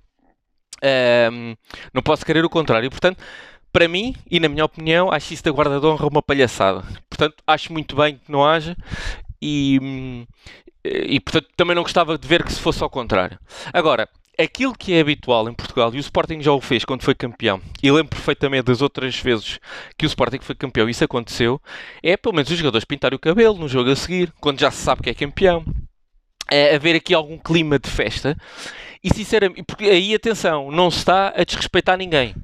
Um, 1.33 1.57
não 1.93 2.03
posso 2.03 2.25
querer 2.25 2.45
o 2.45 2.51
contrário. 2.51 2.89
Portanto, 2.89 3.19
para 3.73 3.89
mim, 3.89 4.15
e 4.31 4.39
na 4.39 4.49
minha 4.49 4.65
opinião, 4.65 5.11
acho 5.11 5.35
isso 5.35 5.43
da 5.43 5.51
guarda 5.51 5.81
de 5.81 5.87
honra 5.87 6.07
uma 6.07 6.23
palhaçada. 6.23 6.85
Portanto, 7.11 7.43
acho 7.47 7.73
muito 7.73 7.97
bem 7.97 8.15
que 8.17 8.31
não 8.31 8.47
haja 8.47 8.77
e, 9.43 10.25
e 11.07 11.21
portanto 11.21 11.49
também 11.57 11.75
não 11.75 11.83
gostava 11.83 12.17
de 12.17 12.27
ver 12.27 12.43
que 12.43 12.53
se 12.53 12.61
fosse 12.61 12.83
ao 12.83 12.91
contrário. 12.91 13.39
Agora, 13.73 14.09
aquilo 14.39 14.73
que 14.73 14.95
é 14.95 15.01
habitual 15.01 15.49
em 15.49 15.55
Portugal, 15.55 15.93
e 15.95 15.99
o 15.99 16.01
Sporting 16.01 16.41
já 16.41 16.53
o 16.53 16.61
fez 16.61 16.85
quando 16.85 17.03
foi 17.03 17.15
campeão, 17.15 17.61
e 17.83 17.91
lembro 17.91 18.11
perfeitamente 18.11 18.65
das 18.65 18.81
outras 18.81 19.19
vezes 19.19 19.59
que 19.97 20.07
o 20.07 20.09
Sporting 20.09 20.39
foi 20.41 20.55
campeão 20.55 20.89
e 20.89 20.93
isso 20.93 21.05
aconteceu, 21.05 21.61
é 22.03 22.17
pelo 22.17 22.35
menos 22.35 22.51
os 22.51 22.57
jogadores 22.57 22.85
pintarem 22.85 23.17
o 23.17 23.21
cabelo 23.21 23.59
no 23.59 23.69
jogo 23.69 23.91
a 23.91 23.97
seguir, 23.97 24.33
quando 24.41 24.61
já 24.61 24.71
se 24.71 24.83
sabe 24.83 25.03
que 25.03 25.11
é 25.11 25.15
campeão. 25.15 25.65
É 26.51 26.75
haver 26.75 26.97
aqui 26.97 27.13
algum 27.13 27.37
clima 27.37 27.79
de 27.79 27.91
festa 27.91 28.35
e 29.05 29.13
sinceramente, 29.13 29.65
porque 29.65 29.85
aí 29.85 30.15
atenção, 30.15 30.71
não 30.71 30.91
se 30.91 30.99
está 30.99 31.29
a 31.37 31.45
desrespeitar 31.45 31.99
ninguém. 31.99 32.35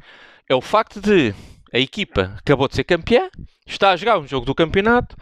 É 0.47 0.55
o 0.55 0.61
facto 0.61 1.01
de 1.01 1.35
a 1.73 1.79
equipa 1.79 2.35
acabou 2.39 2.69
de 2.69 2.77
ser 2.77 2.85
campeã, 2.85 3.29
está 3.67 3.91
a 3.91 3.97
jogar 3.97 4.19
um 4.19 4.27
jogo 4.27 4.45
do 4.45 4.55
campeonato, 4.55 5.17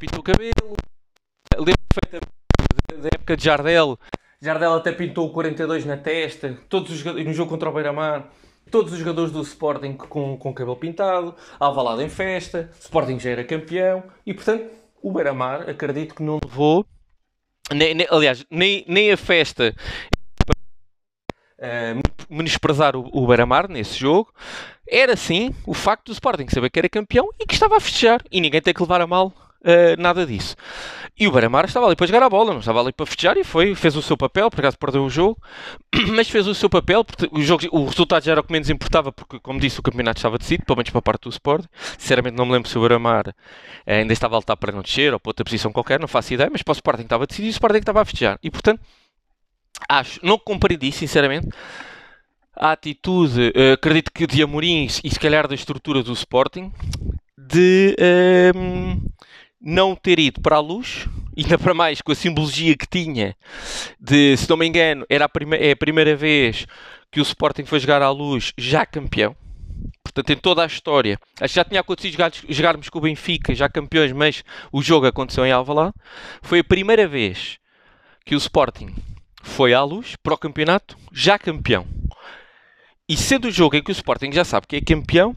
pintou 0.00 0.20
o 0.20 0.22
cabelo, 0.22 0.76
perfeitamente 2.00 3.02
da 3.02 3.08
época 3.14 3.36
de 3.36 3.44
Jardel. 3.44 3.98
Jardel 4.40 4.74
até 4.74 4.92
pintou 4.92 5.26
o 5.26 5.32
42 5.32 5.84
na 5.84 5.96
testa, 5.96 6.58
todos 6.68 6.92
os, 6.92 7.04
no 7.04 7.32
jogo 7.32 7.50
contra 7.50 7.68
o 7.68 7.72
Beira-Mar. 7.72 8.30
Todos 8.68 8.92
os 8.92 8.98
jogadores 8.98 9.30
do 9.30 9.40
Sporting 9.42 9.92
com, 9.92 10.36
com 10.36 10.52
cabelo 10.52 10.74
pintado, 10.74 11.36
Alvalade 11.58 12.02
em 12.02 12.08
festa, 12.08 12.68
Sporting 12.80 13.16
já 13.16 13.30
era 13.30 13.44
campeão 13.44 14.02
e, 14.26 14.34
portanto, 14.34 14.68
o 15.00 15.12
Beira-Mar, 15.12 15.70
acredito 15.70 16.16
que 16.16 16.22
não 16.24 16.40
levou, 16.42 16.84
nem, 17.72 17.94
nem, 17.94 18.08
aliás, 18.10 18.44
nem, 18.50 18.84
nem 18.88 19.12
a 19.12 19.16
festa 19.16 19.72
uh, 21.60 22.02
menosprezar 22.28 22.96
o, 22.96 23.08
o 23.12 23.24
Beira-Mar 23.28 23.68
nesse 23.68 23.96
jogo, 24.00 24.32
era 24.88 25.14
sim 25.14 25.54
o 25.64 25.72
facto 25.72 26.06
do 26.06 26.12
Sporting 26.12 26.48
saber 26.48 26.70
que 26.70 26.78
era 26.80 26.88
campeão 26.88 27.28
e 27.38 27.46
que 27.46 27.54
estava 27.54 27.76
a 27.76 27.80
festejar 27.80 28.20
e 28.32 28.40
ninguém 28.40 28.60
tem 28.60 28.74
que 28.74 28.82
levar 28.82 29.00
a 29.00 29.06
mal 29.06 29.32
uh, 29.62 30.00
nada 30.00 30.26
disso. 30.26 30.56
E 31.18 31.26
o 31.26 31.32
Beira-Mar 31.32 31.64
estava 31.64 31.86
ali 31.86 31.96
para 31.96 32.06
jogar 32.06 32.22
a 32.22 32.28
bola, 32.28 32.52
não 32.52 32.60
estava 32.60 32.80
ali 32.80 32.92
para 32.92 33.06
festejar 33.06 33.38
e 33.38 33.44
foi, 33.44 33.74
fez 33.74 33.96
o 33.96 34.02
seu 34.02 34.18
papel, 34.18 34.50
por 34.50 34.60
acaso 34.60 34.76
perdeu 34.78 35.02
o 35.02 35.08
jogo, 35.08 35.40
mas 36.14 36.28
fez 36.28 36.46
o 36.46 36.54
seu 36.54 36.68
papel, 36.68 37.02
porque 37.04 37.26
o, 37.32 37.40
jogo, 37.40 37.66
o 37.72 37.86
resultado 37.86 38.22
já 38.22 38.32
era 38.32 38.40
o 38.40 38.44
que 38.44 38.52
menos 38.52 38.68
importava, 38.68 39.10
porque, 39.10 39.40
como 39.40 39.58
disse, 39.58 39.80
o 39.80 39.82
campeonato 39.82 40.18
estava 40.18 40.36
decidido, 40.36 40.66
pelo 40.66 40.76
menos 40.76 40.90
para 40.90 40.98
a 40.98 41.02
parte 41.02 41.22
do 41.22 41.30
Sport. 41.30 41.64
Sinceramente, 41.96 42.36
não 42.36 42.44
me 42.44 42.52
lembro 42.52 42.68
se 42.68 42.76
o 42.76 42.80
Beira-Mar 42.80 43.34
eh, 43.86 44.00
ainda 44.00 44.12
estava 44.12 44.34
a 44.36 44.38
lutar 44.38 44.58
para 44.58 44.72
não 44.72 44.82
descer 44.82 45.14
ou 45.14 45.18
para 45.18 45.30
outra 45.30 45.44
posição 45.44 45.72
qualquer, 45.72 45.98
não 45.98 46.06
faço 46.06 46.34
ideia, 46.34 46.50
mas 46.52 46.62
para 46.62 46.72
o 46.72 46.74
Sporting 46.74 47.04
estava 47.04 47.26
decidido 47.26 47.48
e 47.48 47.50
o 47.50 47.56
Sporting 47.56 47.78
estava 47.78 48.02
a 48.02 48.04
festejar. 48.04 48.38
E 48.42 48.50
portanto, 48.50 48.82
acho, 49.88 50.20
não 50.22 50.38
compreendi, 50.38 50.92
sinceramente, 50.92 51.48
a 52.54 52.72
atitude, 52.72 53.52
uh, 53.56 53.72
acredito 53.72 54.10
que 54.12 54.26
de 54.26 54.42
Amorim 54.42 54.86
e 55.02 55.10
se 55.10 55.20
calhar 55.20 55.48
da 55.48 55.54
estrutura 55.54 56.02
do 56.02 56.12
Sporting, 56.12 56.70
de. 57.38 57.96
Uh, 57.98 59.16
não 59.66 59.96
ter 59.96 60.20
ido 60.20 60.40
para 60.40 60.56
a 60.56 60.60
luz, 60.60 61.08
ainda 61.36 61.58
para 61.58 61.74
mais 61.74 62.00
com 62.00 62.12
a 62.12 62.14
simbologia 62.14 62.76
que 62.76 62.86
tinha, 62.86 63.36
de, 64.00 64.36
se 64.36 64.48
não 64.48 64.56
me 64.56 64.66
engano, 64.66 65.04
era 65.10 65.24
a 65.24 65.30
é 65.56 65.72
a 65.72 65.76
primeira 65.76 66.14
vez 66.14 66.66
que 67.10 67.20
o 67.20 67.22
Sporting 67.22 67.64
foi 67.64 67.80
jogar 67.80 68.00
à 68.00 68.10
luz 68.10 68.52
já 68.56 68.86
campeão. 68.86 69.34
Portanto, 70.02 70.30
em 70.30 70.36
toda 70.36 70.62
a 70.62 70.66
história, 70.66 71.18
acho 71.40 71.52
que 71.52 71.56
já 71.56 71.64
tinha 71.64 71.80
acontecido 71.80 72.12
jogar, 72.12 72.32
jogarmos 72.48 72.88
com 72.88 72.98
o 72.98 73.02
Benfica, 73.02 73.54
já 73.54 73.68
campeões, 73.68 74.12
mas 74.12 74.44
o 74.72 74.80
jogo 74.80 75.06
aconteceu 75.06 75.44
em 75.44 75.52
Alvalade. 75.52 75.92
Foi 76.40 76.60
a 76.60 76.64
primeira 76.64 77.06
vez 77.06 77.58
que 78.24 78.34
o 78.34 78.38
Sporting 78.38 78.94
foi 79.42 79.74
à 79.74 79.82
luz 79.82 80.16
para 80.22 80.34
o 80.34 80.38
campeonato, 80.38 80.96
já 81.12 81.38
campeão. 81.38 81.86
E 83.08 83.16
sendo 83.16 83.48
o 83.48 83.52
jogo 83.52 83.76
em 83.76 83.82
que 83.82 83.90
o 83.90 83.92
Sporting 83.92 84.32
já 84.32 84.44
sabe 84.44 84.66
que 84.66 84.76
é 84.76 84.80
campeão, 84.80 85.36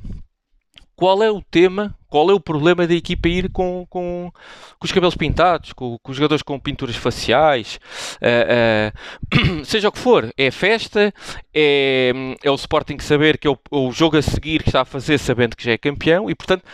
qual 1.00 1.24
é 1.24 1.32
o 1.32 1.42
tema, 1.42 1.96
qual 2.10 2.30
é 2.30 2.34
o 2.34 2.42
problema 2.42 2.86
da 2.86 2.94
equipa 2.94 3.30
ir 3.30 3.50
com, 3.52 3.88
com, 3.90 4.30
com 4.78 4.86
os 4.86 4.92
cabelos 4.92 5.16
pintados, 5.16 5.72
com, 5.72 5.98
com, 5.98 6.12
os 6.12 6.18
jogadores 6.18 6.44
com 6.44 6.60
pinturas 6.60 6.98
faciais, 6.98 7.80
uh, 8.22 9.62
uh, 9.62 9.64
seja 9.64 9.88
o 9.88 9.94
que 9.94 9.98
for, 9.98 10.30
é 10.38 10.52
festa, 10.52 11.14
é, 11.54 12.12
é 12.44 12.52
o 12.52 12.56
Sporting 12.56 13.00
saber 13.00 13.38
que 13.38 13.48
é 13.48 13.50
o, 13.50 13.58
o, 13.72 13.94
jogo 13.94 14.18
a 14.18 14.22
seguir 14.22 14.62
que 14.62 14.68
está 14.68 14.82
a 14.82 14.86
fazer 14.86 15.18
sabendo 15.20 15.56
que 15.56 15.64
já 15.64 15.72
é 15.72 15.78
campeão 15.78 16.30
e 16.30 16.36
portanto 16.36 16.66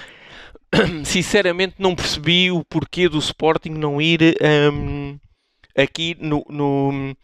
sinceramente 1.05 1.75
não 1.77 1.94
percebi 1.94 2.50
o 2.50 2.65
porquê 2.65 3.08
do 3.08 3.20
Sporting 3.20 3.74
não 3.74 4.01
ir 4.01 4.36
um, 4.74 5.20
aqui 5.77 6.17
no, 6.20 6.44
no 6.50 7.15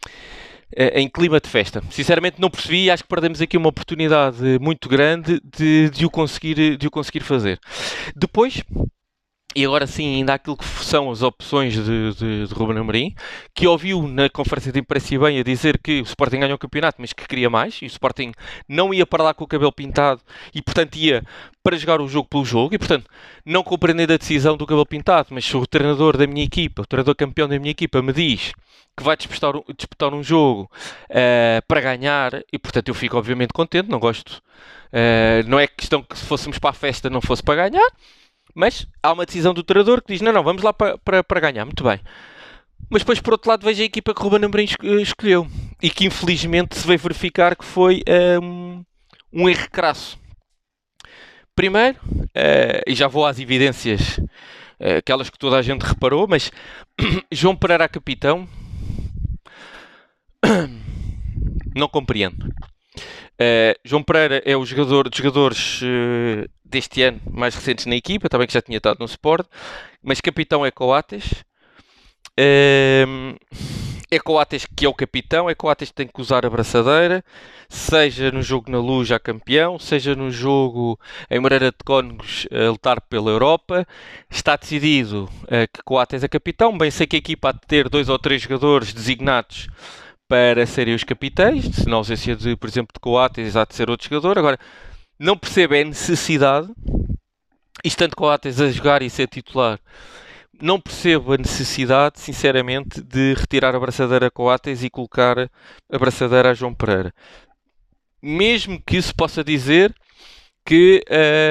em 0.76 1.08
clima 1.08 1.40
de 1.40 1.48
festa. 1.48 1.82
Sinceramente 1.90 2.40
não 2.40 2.50
percebi 2.50 2.84
e 2.84 2.90
acho 2.90 3.02
que 3.02 3.08
perdemos 3.08 3.40
aqui 3.40 3.56
uma 3.56 3.68
oportunidade 3.68 4.58
muito 4.60 4.88
grande 4.88 5.40
de, 5.56 5.90
de, 5.90 6.06
o, 6.06 6.10
conseguir, 6.10 6.76
de 6.76 6.86
o 6.86 6.90
conseguir 6.90 7.20
fazer. 7.20 7.58
Depois, 8.16 8.62
e 9.54 9.64
agora 9.64 9.86
sim, 9.86 10.16
ainda 10.16 10.34
aquilo 10.34 10.56
que 10.56 10.64
são 10.64 11.10
as 11.10 11.22
opções 11.22 11.74
de, 11.74 12.14
de, 12.14 12.46
de 12.46 12.54
Ruben 12.54 12.78
Amorim, 12.78 13.14
que 13.54 13.66
ouviu 13.66 14.06
na 14.08 14.28
conferência 14.30 14.72
de 14.72 14.80
imprensa 14.80 15.18
bem 15.18 15.38
a 15.38 15.42
dizer 15.42 15.78
que 15.78 16.00
o 16.00 16.04
Sporting 16.04 16.40
ganhou 16.40 16.56
o 16.56 16.58
campeonato, 16.58 17.00
mas 17.00 17.12
que 17.12 17.26
queria 17.26 17.50
mais, 17.50 17.74
e 17.82 17.84
o 17.84 17.86
Sporting 17.86 18.32
não 18.68 18.94
ia 18.94 19.06
para 19.06 19.22
lá 19.22 19.34
com 19.34 19.44
o 19.44 19.46
cabelo 19.46 19.72
pintado, 19.72 20.20
e 20.54 20.62
portanto 20.62 20.96
ia 20.96 21.22
para 21.62 21.76
jogar 21.76 22.00
o 22.00 22.08
jogo 22.08 22.28
pelo 22.28 22.44
jogo, 22.44 22.74
e 22.74 22.78
portanto 22.78 23.08
não 23.44 23.62
compreendendo 23.62 24.12
a 24.12 24.16
decisão 24.16 24.56
do 24.56 24.66
cabelo 24.66 24.86
pintado, 24.86 25.28
mas 25.30 25.44
se 25.44 25.56
o 25.56 25.66
treinador 25.66 26.16
da 26.16 26.26
minha 26.26 26.44
equipa, 26.44 26.82
o 26.82 26.86
treinador 26.86 27.14
campeão 27.14 27.48
da 27.48 27.58
minha 27.58 27.70
equipa, 27.70 28.00
me 28.00 28.12
diz 28.12 28.52
que 28.96 29.02
vai 29.02 29.16
disputar, 29.16 29.54
disputar 29.76 30.14
um 30.14 30.22
jogo 30.22 30.70
uh, 31.10 31.62
para 31.66 31.80
ganhar, 31.80 32.42
e 32.52 32.58
portanto 32.58 32.88
eu 32.88 32.94
fico 32.94 33.16
obviamente 33.16 33.52
contente, 33.52 33.88
não 33.88 33.98
gosto, 33.98 34.42
uh, 34.92 35.48
não 35.48 35.58
é 35.58 35.66
questão 35.66 36.02
que 36.02 36.18
se 36.18 36.24
fôssemos 36.24 36.58
para 36.58 36.70
a 36.70 36.74
festa 36.74 37.08
não 37.08 37.20
fosse 37.20 37.42
para 37.42 37.68
ganhar, 37.68 37.88
mas 38.54 38.86
há 39.02 39.12
uma 39.12 39.26
decisão 39.26 39.54
do 39.54 39.62
treinador 39.62 40.02
que 40.02 40.12
diz: 40.12 40.20
não, 40.20 40.32
não, 40.32 40.42
vamos 40.42 40.62
lá 40.62 40.72
para, 40.72 40.98
para, 40.98 41.24
para 41.24 41.40
ganhar. 41.40 41.64
Muito 41.64 41.84
bem. 41.84 42.00
Mas 42.90 43.02
depois, 43.02 43.20
por 43.20 43.32
outro 43.32 43.48
lado, 43.50 43.64
vejo 43.64 43.80
a 43.80 43.86
equipa 43.86 44.14
que 44.14 44.20
o 44.20 44.24
Ruben 44.24 44.44
Amorim 44.44 44.66
escolheu 45.00 45.46
e 45.82 45.88
que 45.88 46.06
infelizmente 46.06 46.76
se 46.76 46.86
veio 46.86 46.98
verificar 46.98 47.56
que 47.56 47.64
foi 47.64 48.02
um, 48.42 48.84
um 49.32 49.48
erro 49.48 49.70
crasso. 49.70 50.18
Primeiro, 51.54 51.98
uh, 52.06 52.82
e 52.86 52.94
já 52.94 53.08
vou 53.08 53.26
às 53.26 53.38
evidências, 53.38 54.18
uh, 54.18 54.98
aquelas 54.98 55.30
que 55.30 55.38
toda 55.38 55.58
a 55.58 55.62
gente 55.62 55.82
reparou, 55.82 56.26
mas 56.26 56.50
João 57.30 57.56
Pereira, 57.56 57.88
capitão, 57.88 58.48
não 61.74 61.88
compreendo. 61.88 62.46
Uh, 62.46 63.74
João 63.84 64.02
Pereira 64.02 64.42
é 64.44 64.56
o 64.56 64.64
jogador 64.64 65.08
dos 65.08 65.18
jogadores 65.18 65.80
deste 66.72 67.02
ano 67.02 67.20
mais 67.30 67.54
recentes 67.54 67.86
na 67.86 67.94
equipa, 67.94 68.28
também 68.28 68.46
que 68.46 68.54
já 68.54 68.62
tinha 68.62 68.78
estado 68.78 68.98
no 68.98 69.06
Sport, 69.06 69.46
mas 70.02 70.20
capitão 70.20 70.66
é 70.66 70.70
Coates. 70.70 71.44
Uh, 72.40 73.36
é 74.10 74.18
Coates 74.18 74.66
que 74.66 74.84
é 74.84 74.88
o 74.88 74.94
capitão, 74.94 75.48
é 75.48 75.54
Coates 75.54 75.90
que 75.90 75.94
tem 75.94 76.06
que 76.06 76.20
usar 76.20 76.44
a 76.44 76.50
braçadeira, 76.50 77.24
seja 77.68 78.30
no 78.30 78.42
jogo 78.42 78.70
na 78.70 78.78
luz 78.78 79.08
já 79.08 79.18
campeão, 79.18 79.78
seja 79.78 80.14
no 80.14 80.30
jogo 80.30 80.98
em 81.30 81.38
Moreira 81.38 81.70
de 81.70 81.78
Cónegos 81.84 82.46
a 82.50 82.70
lutar 82.70 83.00
pela 83.02 83.30
Europa. 83.30 83.86
Está 84.30 84.56
decidido 84.56 85.30
que 85.72 85.82
Coates 85.82 86.22
é 86.22 86.28
capitão, 86.28 86.76
bem 86.76 86.90
sei 86.90 87.06
que 87.06 87.16
a 87.16 87.18
equipa 87.18 87.48
há 87.50 87.52
de 87.52 87.60
ter 87.66 87.88
dois 87.88 88.10
ou 88.10 88.18
três 88.18 88.42
jogadores 88.42 88.92
designados 88.92 89.68
para 90.28 90.66
serem 90.66 90.94
os 90.94 91.04
capitães, 91.04 91.64
se 91.64 91.88
na 91.88 91.96
ausência 91.96 92.36
de, 92.36 92.56
por 92.56 92.68
exemplo, 92.68 92.92
de 92.94 93.00
Coates, 93.00 93.56
há 93.56 93.64
de 93.64 93.74
ser 93.74 93.90
outro 93.90 94.08
jogador. 94.08 94.38
Agora, 94.38 94.58
não 95.22 95.38
percebe 95.38 95.80
a 95.80 95.84
necessidade, 95.84 96.68
estando 97.84 98.16
Coates 98.16 98.60
a 98.60 98.68
jogar 98.72 99.02
e 99.02 99.08
ser 99.08 99.28
titular, 99.28 99.78
não 100.60 100.80
percebo 100.80 101.32
a 101.32 101.36
necessidade, 101.36 102.18
sinceramente, 102.18 103.00
de 103.00 103.34
retirar 103.34 103.72
a 103.72 103.78
braçadeira 103.78 104.26
a 104.26 104.30
Coates 104.32 104.82
e 104.82 104.90
colocar 104.90 105.38
a 105.38 105.98
braçadeira 105.98 106.50
a 106.50 106.54
João 106.54 106.74
Pereira. 106.74 107.14
Mesmo 108.20 108.82
que 108.84 109.00
se 109.00 109.14
possa 109.14 109.44
dizer 109.44 109.94
que 110.66 111.04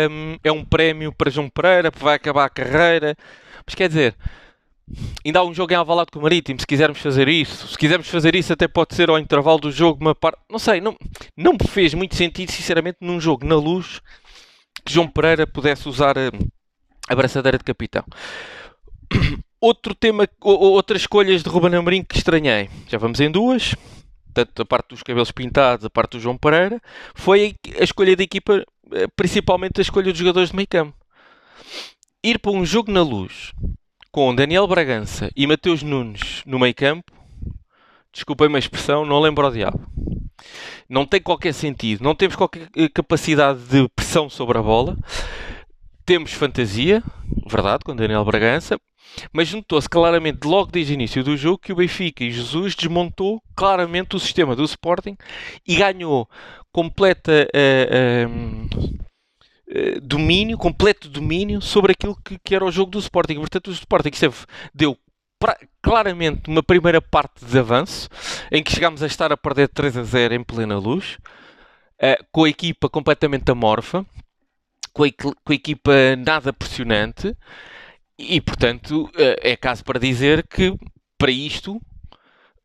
um, 0.09 0.37
é 0.43 0.51
um 0.51 0.65
prémio 0.65 1.13
para 1.13 1.31
João 1.31 1.49
Pereira, 1.49 1.89
vai 1.97 2.15
acabar 2.15 2.45
a 2.45 2.49
carreira. 2.49 3.15
Mas 3.65 3.73
quer 3.73 3.87
dizer, 3.87 4.15
ainda 5.25 5.39
há 5.39 5.45
um 5.45 5.53
jogo 5.53 5.73
em 5.73 5.75
Alvalade 5.75 6.11
com 6.11 6.19
o 6.19 6.21
Marítimo, 6.21 6.59
se 6.59 6.67
quisermos 6.67 6.99
fazer 6.99 7.27
isso. 7.27 7.67
Se 7.67 7.77
quisermos 7.77 8.07
fazer 8.07 8.35
isso, 8.35 8.53
até 8.53 8.67
pode 8.67 8.95
ser 8.95 9.09
ao 9.09 9.19
intervalo 9.19 9.59
do 9.59 9.71
jogo 9.71 10.01
uma 10.01 10.15
parte... 10.15 10.39
Não 10.49 10.59
sei, 10.59 10.81
não, 10.81 10.95
não 11.35 11.53
me 11.53 11.67
fez 11.67 11.93
muito 11.93 12.15
sentido, 12.15 12.51
sinceramente, 12.51 12.97
num 13.01 13.19
jogo 13.19 13.45
na 13.45 13.55
luz, 13.55 14.01
que 14.85 14.93
João 14.93 15.07
Pereira 15.07 15.45
pudesse 15.45 15.87
usar 15.87 16.17
a, 16.17 16.31
a 17.07 17.15
braçadeira 17.15 17.57
de 17.57 17.63
capitão. 17.63 18.03
Outro 19.59 19.93
tema, 19.93 20.27
outras 20.39 21.01
escolhas 21.01 21.43
de 21.43 21.49
Ruben 21.49 21.75
Amorim 21.75 22.03
que 22.03 22.17
estranhei. 22.17 22.67
Já 22.87 22.97
vamos 22.97 23.19
em 23.19 23.29
duas. 23.29 23.75
Tanto 24.33 24.63
a 24.63 24.65
parte 24.65 24.87
dos 24.89 25.03
cabelos 25.03 25.31
pintados, 25.31 25.85
a 25.85 25.89
parte 25.89 26.13
do 26.13 26.19
João 26.19 26.35
Pereira. 26.35 26.81
Foi 27.13 27.53
a 27.79 27.83
escolha 27.83 28.15
da 28.15 28.23
equipa, 28.23 28.65
eh, 28.91 29.07
principalmente 29.15 29.79
a 29.79 29.83
escolha 29.83 30.09
dos 30.09 30.17
jogadores 30.17 30.49
de 30.49 30.55
meio 30.55 30.67
campo. 30.67 30.97
Ir 32.23 32.39
para 32.39 32.51
um 32.51 32.65
jogo 32.65 32.91
na 32.91 33.03
luz 33.03 33.51
com 34.11 34.35
Daniel 34.35 34.67
Bragança 34.67 35.31
e 35.35 35.47
Mateus 35.47 35.81
Nunes 35.81 36.43
no 36.45 36.59
meio 36.59 36.75
campo, 36.75 37.11
desculpem-me 38.11 38.57
a 38.57 38.59
expressão, 38.59 39.05
não 39.05 39.21
lembro 39.21 39.47
o 39.47 39.51
diabo. 39.51 39.79
Não 40.89 41.05
tem 41.05 41.21
qualquer 41.21 41.53
sentido, 41.53 42.03
não 42.03 42.13
temos 42.13 42.35
qualquer 42.35 42.67
eh, 42.75 42.89
capacidade 42.89 43.59
de 43.59 43.87
pressão 43.95 44.29
sobre 44.29 44.57
a 44.57 44.61
bola. 44.61 44.97
Temos 46.05 46.33
fantasia, 46.33 47.01
verdade, 47.49 47.85
com 47.85 47.95
Daniel 47.95 48.25
Bragança, 48.25 48.77
mas 49.31 49.53
notou-se 49.53 49.87
claramente 49.87 50.45
logo 50.45 50.71
desde 50.71 50.91
o 50.91 50.95
início 50.95 51.23
do 51.23 51.37
jogo 51.37 51.59
que 51.59 51.71
o 51.71 51.75
Benfica 51.77 52.23
e 52.23 52.31
Jesus 52.31 52.75
desmontou 52.75 53.41
claramente 53.55 54.15
o 54.15 54.19
sistema 54.19 54.55
do 54.55 54.63
Sporting 54.65 55.15
e 55.65 55.75
ganhou 55.75 56.27
completa 56.73 57.47
uh, 57.53 58.27
uh, 58.27 59.01
domínio, 60.01 60.57
completo 60.57 61.07
domínio 61.07 61.61
sobre 61.61 61.93
aquilo 61.93 62.15
que, 62.23 62.37
que, 62.39 62.55
era 62.55 62.65
o 62.65 62.71
jogo 62.71 62.91
do 62.91 62.99
Sporting. 62.99 63.35
Portanto, 63.35 63.67
o 63.67 63.71
Sporting 63.71 64.09
esteve, 64.11 64.35
deu 64.73 64.97
pra, 65.39 65.57
claramente 65.81 66.49
uma 66.49 66.61
primeira 66.61 67.01
parte 67.01 67.43
de 67.43 67.57
avanço, 67.57 68.09
em 68.51 68.63
que 68.63 68.71
chegámos 68.71 69.01
a 69.01 69.07
estar 69.07 69.31
a 69.31 69.37
perder 69.37 69.69
3 69.69 69.97
a 69.97 70.03
0 70.03 70.33
em 70.35 70.43
plena 70.43 70.77
luz, 70.77 71.17
uh, 72.01 72.23
com 72.31 72.43
a 72.43 72.49
equipa 72.49 72.89
completamente 72.89 73.51
amorfa, 73.51 74.05
com 74.93 75.03
a, 75.03 75.11
com 75.11 75.51
a 75.51 75.55
equipa 75.55 75.91
nada 76.17 76.53
pressionante, 76.53 77.35
e 78.17 78.39
portanto 78.39 79.05
uh, 79.05 79.35
é 79.41 79.55
caso 79.55 79.83
para 79.83 79.99
dizer 79.99 80.45
que 80.47 80.75
para 81.17 81.31
isto 81.31 81.81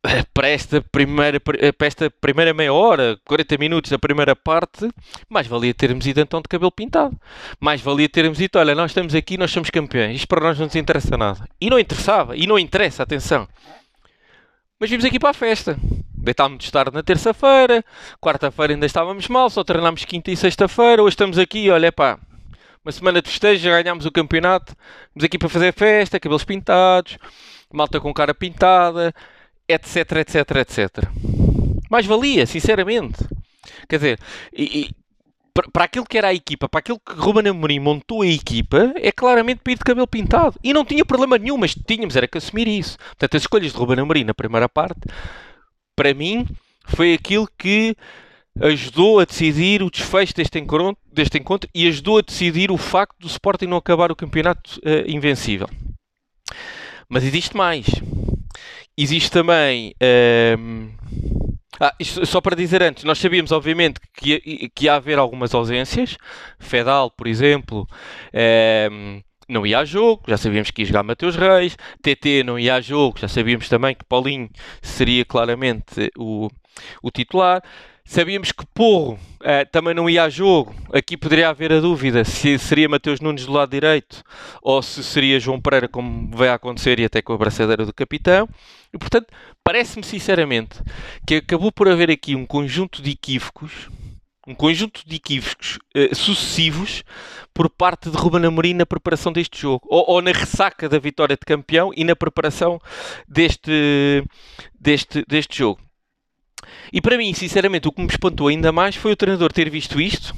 para 0.32 0.48
esta 0.48 0.80
primeira, 0.80 1.40
para 1.40 1.86
esta 1.86 2.10
primeira 2.10 2.52
meia 2.54 2.72
hora, 2.72 3.18
40 3.24 3.58
minutos 3.58 3.90
da 3.90 3.98
primeira 3.98 4.34
parte, 4.34 4.88
mais 5.28 5.46
valia 5.46 5.74
termos 5.74 6.06
ido 6.06 6.20
então 6.20 6.40
de 6.40 6.48
cabelo 6.48 6.70
pintado. 6.70 7.18
Mais 7.60 7.80
valia 7.80 8.08
termos 8.08 8.40
ido, 8.40 8.58
olha, 8.58 8.74
nós 8.74 8.90
estamos 8.90 9.14
aqui, 9.14 9.36
nós 9.36 9.50
somos 9.50 9.70
campeões. 9.70 10.16
Isto 10.16 10.28
para 10.28 10.40
nós 10.40 10.58
não 10.58 10.66
nos 10.66 10.76
interessa 10.76 11.16
nada. 11.16 11.48
E 11.60 11.70
não 11.70 11.78
interessava, 11.78 12.36
e 12.36 12.46
não 12.46 12.58
interessa, 12.58 13.02
atenção. 13.02 13.48
Mas 14.78 14.90
vimos 14.90 15.04
aqui 15.04 15.18
para 15.18 15.30
a 15.30 15.34
festa. 15.34 15.78
Deitámos-nos 16.14 16.70
tarde 16.70 16.94
na 16.94 17.02
terça-feira, 17.02 17.84
quarta-feira 18.20 18.72
ainda 18.72 18.86
estávamos 18.86 19.28
mal, 19.28 19.48
só 19.48 19.62
treinámos 19.62 20.04
quinta 20.04 20.30
e 20.30 20.36
sexta-feira, 20.36 21.00
hoje 21.00 21.14
estamos 21.14 21.38
aqui, 21.38 21.70
olha 21.70 21.92
pá, 21.92 22.18
uma 22.84 22.90
semana 22.90 23.22
de 23.22 23.30
festejo, 23.30 23.62
já 23.62 23.80
ganhámos 23.80 24.06
o 24.06 24.10
campeonato, 24.10 24.74
estamos 25.06 25.24
aqui 25.24 25.38
para 25.38 25.48
fazer 25.48 25.72
festa, 25.72 26.18
cabelos 26.18 26.42
pintados, 26.42 27.16
malta 27.72 28.00
com 28.00 28.12
cara 28.12 28.34
pintada, 28.34 29.14
etc, 29.68 30.12
etc, 30.16 30.56
etc. 30.56 30.88
Mais 31.90 32.06
valia, 32.06 32.46
sinceramente. 32.46 33.24
Quer 33.88 33.96
dizer, 33.96 34.20
e, 34.52 34.80
e, 34.80 34.90
para 35.72 35.84
aquilo 35.84 36.04
que 36.04 36.18
era 36.18 36.28
a 36.28 36.34
equipa, 36.34 36.68
para 36.68 36.80
aquilo 36.80 37.00
que 37.00 37.14
Ruben 37.14 37.48
Amorim 37.48 37.80
montou 37.80 38.22
a 38.22 38.26
equipa, 38.26 38.92
é 38.96 39.10
claramente 39.12 39.60
para 39.62 39.72
ir 39.72 39.78
de 39.78 39.84
cabelo 39.84 40.06
pintado. 40.06 40.58
E 40.62 40.72
não 40.72 40.84
tinha 40.84 41.04
problema 41.04 41.38
nenhum, 41.38 41.56
mas 41.56 41.74
tínhamos 41.74 42.16
era 42.16 42.28
que 42.28 42.38
assumir 42.38 42.68
isso. 42.68 42.98
Portanto, 42.98 43.36
as 43.36 43.42
escolhas 43.42 43.72
de 43.72 43.78
Ruben 43.78 44.00
Amorim 44.00 44.24
na 44.24 44.34
primeira 44.34 44.68
parte, 44.68 45.00
para 45.94 46.12
mim, 46.12 46.46
foi 46.86 47.14
aquilo 47.14 47.48
que 47.58 47.96
ajudou 48.60 49.20
a 49.20 49.24
decidir 49.24 49.82
o 49.82 49.90
desfecho 49.90 50.34
deste 50.34 50.58
encontro, 50.58 50.96
deste 51.12 51.38
encontro 51.38 51.68
e 51.74 51.86
ajudou 51.88 52.18
a 52.18 52.22
decidir 52.22 52.70
o 52.70 52.78
facto 52.78 53.16
do 53.18 53.26
Sporting 53.26 53.66
não 53.66 53.76
acabar 53.76 54.10
o 54.10 54.16
campeonato 54.16 54.78
uh, 54.80 55.08
invencível. 55.08 55.68
Mas 57.08 57.22
existe 57.22 57.56
mais 57.56 57.86
existe 58.96 59.30
também. 59.30 59.94
Um... 60.62 60.90
Ah, 61.78 61.94
isto, 62.00 62.24
só 62.24 62.40
para 62.40 62.56
dizer 62.56 62.82
antes, 62.82 63.04
nós 63.04 63.18
sabíamos 63.18 63.52
obviamente 63.52 64.00
que 64.14 64.70
que 64.74 64.86
ia 64.86 64.94
haver 64.94 65.18
algumas 65.18 65.54
ausências. 65.54 66.16
Fedal, 66.58 67.10
por 67.10 67.26
exemplo, 67.26 67.86
um, 68.90 69.20
não 69.48 69.66
ia 69.66 69.80
a 69.80 69.84
jogo, 69.84 70.22
já 70.26 70.36
sabíamos 70.36 70.70
que 70.70 70.82
ia 70.82 70.86
jogar 70.86 71.02
Mateus 71.02 71.36
Reis. 71.36 71.76
TT 72.02 72.42
não 72.44 72.58
ia 72.58 72.76
a 72.76 72.80
jogo, 72.80 73.18
já 73.18 73.28
sabíamos 73.28 73.68
também 73.68 73.94
que 73.94 74.04
Paulinho 74.04 74.48
seria 74.80 75.24
claramente 75.24 76.10
o, 76.16 76.48
o 77.02 77.10
titular. 77.10 77.62
Sabíamos 78.08 78.52
que 78.52 78.64
Porro 78.66 79.14
uh, 79.14 79.68
também 79.72 79.92
não 79.92 80.08
ia 80.08 80.22
a 80.22 80.28
jogo. 80.30 80.72
Aqui 80.92 81.16
poderia 81.16 81.48
haver 81.48 81.72
a 81.72 81.80
dúvida 81.80 82.24
se 82.24 82.56
seria 82.56 82.88
Mateus 82.88 83.20
Nunes 83.20 83.44
do 83.44 83.52
lado 83.52 83.70
direito 83.70 84.22
ou 84.62 84.80
se 84.80 85.02
seria 85.02 85.40
João 85.40 85.60
Pereira, 85.60 85.88
como 85.88 86.30
vai 86.34 86.48
acontecer, 86.48 87.00
e 87.00 87.04
até 87.04 87.20
com 87.20 87.32
a 87.32 87.36
braçadeira 87.36 87.84
do 87.84 87.92
capitão. 87.92 88.48
E, 88.94 88.96
portanto, 88.96 89.26
parece-me 89.62 90.04
sinceramente 90.04 90.80
que 91.26 91.34
acabou 91.34 91.72
por 91.72 91.88
haver 91.88 92.08
aqui 92.08 92.36
um 92.36 92.46
conjunto 92.46 93.02
de 93.02 93.10
equívocos, 93.10 93.90
um 94.46 94.54
conjunto 94.54 95.02
de 95.04 95.16
equívocos 95.16 95.76
uh, 95.96 96.14
sucessivos 96.14 97.02
por 97.52 97.68
parte 97.68 98.08
de 98.08 98.16
Ruben 98.16 98.46
Amorim 98.46 98.74
na 98.74 98.86
preparação 98.86 99.32
deste 99.32 99.60
jogo, 99.60 99.84
ou, 99.90 100.04
ou, 100.08 100.22
na 100.22 100.30
ressaca 100.30 100.88
da 100.88 101.00
vitória 101.00 101.34
de 101.34 101.44
campeão 101.44 101.90
e 101.94 102.04
na 102.04 102.14
preparação 102.14 102.80
deste, 103.26 104.22
deste, 104.80 105.24
deste 105.26 105.58
jogo. 105.58 105.85
E 106.92 107.00
para 107.00 107.16
mim, 107.16 107.32
sinceramente, 107.34 107.88
o 107.88 107.92
que 107.92 108.00
me 108.00 108.08
espantou 108.08 108.48
ainda 108.48 108.72
mais 108.72 108.96
foi 108.96 109.12
o 109.12 109.16
treinador 109.16 109.52
ter 109.52 109.68
visto 109.70 110.00
isto 110.00 110.34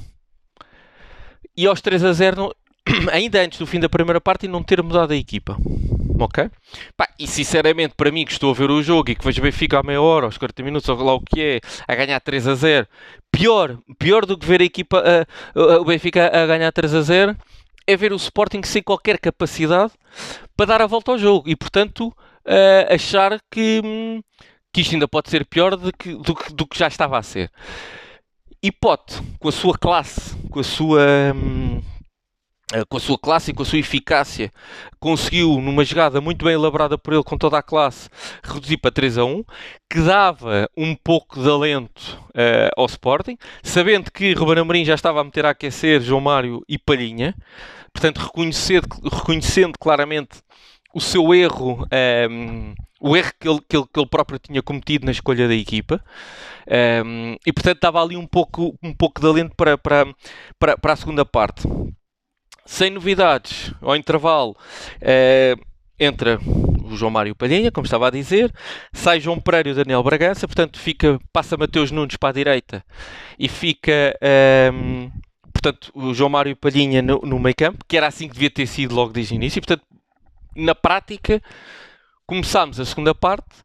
e 1.58 1.66
aos 1.66 1.80
3 1.80 2.04
a 2.04 2.12
0, 2.12 2.37
não, 2.37 2.52
ainda 3.11 3.42
antes 3.42 3.58
do 3.58 3.66
fim 3.66 3.80
da 3.80 3.88
primeira 3.88 4.20
parte, 4.20 4.47
e 4.47 4.49
não 4.49 4.62
ter 4.62 4.80
mudado 4.80 5.12
a 5.12 5.16
equipa. 5.16 5.56
Ok? 6.20 6.49
Pá, 6.97 7.08
e 7.18 7.26
sinceramente, 7.26 7.94
para 7.97 8.12
mim 8.12 8.25
que 8.25 8.30
estou 8.30 8.52
a 8.52 8.54
ver 8.54 8.70
o 8.70 8.80
jogo 8.80 9.11
e 9.11 9.16
que 9.16 9.25
vejo 9.25 9.42
Benfica 9.42 9.80
à 9.80 9.82
meia 9.82 10.00
hora, 10.00 10.26
aos 10.26 10.38
40 10.38 10.62
minutos, 10.62 10.88
ou 10.88 10.97
lá 11.02 11.14
o 11.14 11.20
que 11.20 11.40
é, 11.40 11.61
a 11.87 11.94
ganhar 11.97 12.20
3 12.20 12.47
a 12.47 12.54
0, 12.54 12.87
pior, 13.32 13.76
pior 13.99 14.25
do 14.25 14.38
que 14.38 14.47
ver 14.47 14.61
a 14.61 14.64
equipa, 14.64 15.02
a, 15.02 15.61
a, 15.61 15.80
o 15.80 15.85
Benfica 15.85 16.26
a 16.26 16.47
ganhar 16.47 16.70
3 16.70 16.94
a 16.94 17.02
0, 17.02 17.37
é 17.88 17.97
ver 17.97 18.12
o 18.12 18.16
Sporting 18.16 18.62
sem 18.62 18.82
qualquer 18.82 19.18
capacidade 19.18 19.92
para 20.56 20.66
dar 20.66 20.82
a 20.82 20.87
volta 20.87 21.11
ao 21.11 21.18
jogo 21.18 21.49
e, 21.49 21.56
portanto, 21.56 22.14
achar 22.88 23.40
que, 23.50 23.80
hum, 23.85 24.23
que 24.72 24.80
isto 24.80 24.94
ainda 24.94 25.08
pode 25.08 25.30
ser 25.30 25.44
pior 25.46 25.76
do 25.76 25.92
que, 25.92 26.14
do, 26.14 26.34
que, 26.34 26.52
do 26.52 26.66
que 26.66 26.78
já 26.78 26.88
estava 26.88 27.18
a 27.18 27.22
ser. 27.22 27.50
E 28.62 28.72
Pote, 28.72 29.20
com 29.38 29.48
a 29.48 29.52
sua 29.52 29.78
classe, 29.78 30.37
com 30.50 30.60
a 30.60 30.64
sua. 30.64 31.00
Hum, 31.34 31.80
eh, 32.75 32.84
com 32.87 32.98
a 32.98 33.00
sua 33.00 33.18
classe 33.18 33.50
e 33.50 33.54
com 33.54 33.62
a 33.62 33.64
sua 33.64 33.78
eficácia, 33.78 34.52
conseguiu, 35.00 35.58
numa 35.58 35.82
jogada 35.84 36.20
muito 36.20 36.44
bem 36.44 36.52
elaborada 36.52 36.98
por 36.98 37.14
ele 37.14 37.22
com 37.22 37.38
toda 37.38 37.56
a 37.56 37.62
classe, 37.62 38.10
reduzir 38.42 38.76
para 38.76 38.90
3 38.90 39.16
a 39.16 39.25
1, 39.25 39.42
que 39.88 40.00
dava 40.02 40.68
um 40.76 40.94
pouco 40.94 41.42
de 41.42 41.48
alento 41.48 42.20
uh, 42.28 42.68
ao 42.76 42.84
Sporting, 42.84 43.38
sabendo 43.62 44.10
que 44.10 44.34
Ruben 44.34 44.58
Amorim 44.58 44.84
já 44.84 44.94
estava 44.94 45.22
a 45.22 45.25
meter 45.25 45.46
a 45.46 45.50
aquecer 45.50 46.02
João 46.02 46.20
Mário 46.20 46.62
e 46.68 46.76
Palhinha, 46.76 47.34
portanto, 47.90 48.18
reconhecendo, 48.18 48.87
reconhecendo 49.10 49.78
claramente 49.78 50.42
o 50.95 51.00
seu 51.00 51.35
erro, 51.35 51.83
um, 51.83 51.87
ehm, 51.90 52.75
o 53.00 53.16
erro 53.16 53.33
que 53.38 53.49
ele, 53.49 53.61
que, 53.68 53.76
ele, 53.76 53.87
que 53.92 54.00
ele, 54.00 54.09
próprio 54.09 54.38
tinha 54.38 54.62
cometido 54.62 55.04
na 55.04 55.12
escolha 55.12 55.47
da 55.47 55.54
equipa, 55.54 56.02
um, 56.66 56.73
ehm, 56.73 57.37
e 57.47 57.52
portanto 57.52 57.80
dava 57.80 58.02
ali 58.02 58.16
um 58.16 58.26
pouco, 58.26 58.76
um 58.83 58.92
pouco 58.92 59.21
de 59.21 59.26
alento 59.26 59.54
para, 59.57 59.76
para, 59.78 60.07
para, 60.59 60.76
para 60.78 60.92
a 60.92 60.97
segunda 60.97 61.25
parte. 61.25 61.68
Sem 62.64 62.90
novidades, 62.90 63.73
ao 63.80 63.97
intervalo, 63.97 64.54
uh, 65.00 65.64
entra 65.99 66.38
o 66.85 66.95
João 66.97 67.11
Mário 67.11 67.35
Palhinha, 67.35 67.73
como 67.73 67.87
estava 67.87 68.09
a 68.09 68.11
dizer, 68.11 68.52
sai 68.92 69.21
João 69.21 69.40
Pereira 69.40 69.71
e 69.71 69.73
o 69.73 69.75
Daniel 69.75 70.02
Bragança, 70.02 70.47
portanto 70.47 70.78
fica, 70.78 71.18
passa 71.33 71.57
Mateus 71.57 71.90
Nunes 71.90 72.16
para 72.16 72.28
a 72.28 72.33
direita 72.33 72.85
e 73.38 73.49
fica 73.49 74.14
ehm, 74.21 75.11
portanto, 75.61 75.90
o 75.95 76.14
João 76.14 76.30
Mário 76.30 76.57
Palhinha 76.57 77.02
no, 77.02 77.21
no 77.21 77.38
meio 77.38 77.54
campo, 77.54 77.85
que 77.87 77.97
era 77.97 78.07
assim 78.07 78.28
que 78.28 78.35
devia 78.35 78.50
ter 78.50 78.66
sido 78.66 78.95
logo 78.95 79.12
desde 79.12 79.35
o 79.35 79.37
início, 79.37 79.59
e, 79.59 79.61
portanto, 79.61 79.83
na 80.59 80.75
prática, 80.75 81.43
começámos 82.27 82.79
a 82.79 82.85
segunda 82.85 83.15
parte 83.15 83.57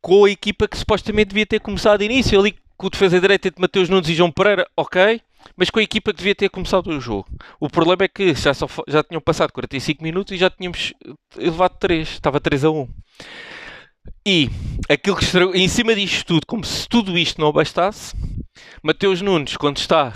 com 0.00 0.24
a 0.24 0.30
equipa 0.30 0.66
que 0.66 0.78
supostamente 0.78 1.28
devia 1.28 1.46
ter 1.46 1.60
começado 1.60 1.98
de 1.98 2.06
início, 2.06 2.38
ali 2.38 2.56
com 2.76 2.86
o 2.86 2.90
defesa 2.90 3.20
direita 3.20 3.50
de 3.50 3.60
Mateus 3.60 3.88
Nunes 3.88 4.08
e 4.08 4.14
João 4.14 4.30
Pereira, 4.30 4.66
ok, 4.76 5.20
mas 5.56 5.70
com 5.70 5.80
a 5.80 5.82
equipa 5.82 6.12
que 6.12 6.18
devia 6.18 6.34
ter 6.34 6.48
começado 6.48 6.88
o 6.88 7.00
jogo. 7.00 7.28
O 7.60 7.68
problema 7.68 8.04
é 8.04 8.08
que 8.08 8.34
já, 8.34 8.54
só, 8.54 8.66
já 8.86 9.02
tinham 9.02 9.20
passado 9.20 9.52
45 9.52 10.02
minutos 10.02 10.32
e 10.32 10.36
já 10.36 10.48
tínhamos 10.48 10.94
levado 11.36 11.76
3, 11.78 12.08
estava 12.08 12.40
3 12.40 12.64
a 12.64 12.70
1. 12.70 12.88
E 14.26 14.50
aquilo 14.88 15.16
que 15.16 15.24
estragou, 15.24 15.54
em 15.54 15.68
cima 15.68 15.94
disto 15.94 16.24
tudo, 16.26 16.46
como 16.46 16.64
se 16.64 16.88
tudo 16.88 17.18
isto 17.18 17.40
não 17.40 17.52
bastasse, 17.52 18.14
Mateus 18.82 19.20
Nunes, 19.20 19.56
quando 19.56 19.78
está 19.78 20.14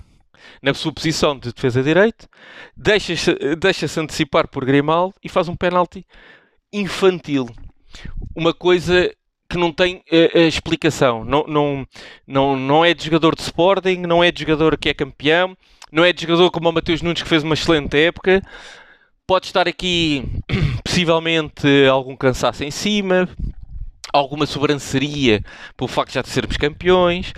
na 0.62 0.72
sua 0.72 0.92
posição 0.92 1.36
de 1.36 1.52
defesa 1.52 1.82
direito, 1.82 2.28
deixa-se 2.76 3.34
deixa 3.56 4.00
antecipar 4.00 4.46
por 4.46 4.64
Grimaldo 4.64 5.14
e 5.22 5.28
faz 5.28 5.48
um 5.48 5.56
penalti 5.56 6.06
infantil. 6.72 7.50
Uma 8.34 8.54
coisa 8.54 9.12
que 9.52 9.58
não 9.58 9.70
tem 9.70 9.96
uh, 9.96 10.38
explicação. 10.38 11.24
Não, 11.24 11.44
não, 11.46 11.86
não, 12.26 12.56
não 12.56 12.84
é 12.84 12.94
de 12.94 13.04
jogador 13.04 13.34
de 13.34 13.42
Sporting, 13.42 13.98
não 13.98 14.24
é 14.24 14.32
de 14.32 14.40
jogador 14.40 14.78
que 14.78 14.88
é 14.88 14.94
campeão, 14.94 15.54
não 15.90 16.02
é 16.02 16.12
de 16.12 16.22
jogador 16.22 16.50
como 16.50 16.70
o 16.70 16.72
Mateus 16.72 17.02
Nunes 17.02 17.22
que 17.22 17.28
fez 17.28 17.42
uma 17.42 17.54
excelente 17.54 17.96
época. 17.98 18.40
Pode 19.26 19.46
estar 19.46 19.68
aqui 19.68 20.24
possivelmente 20.82 21.66
algum 21.90 22.16
cansaço 22.16 22.64
em 22.64 22.70
cima, 22.70 23.28
alguma 24.12 24.46
sobranceria 24.46 25.42
pelo 25.76 25.88
facto 25.88 26.10
de 26.10 26.14
já 26.14 26.22
de 26.22 26.30
sermos 26.30 26.56
campeões. 26.56 27.34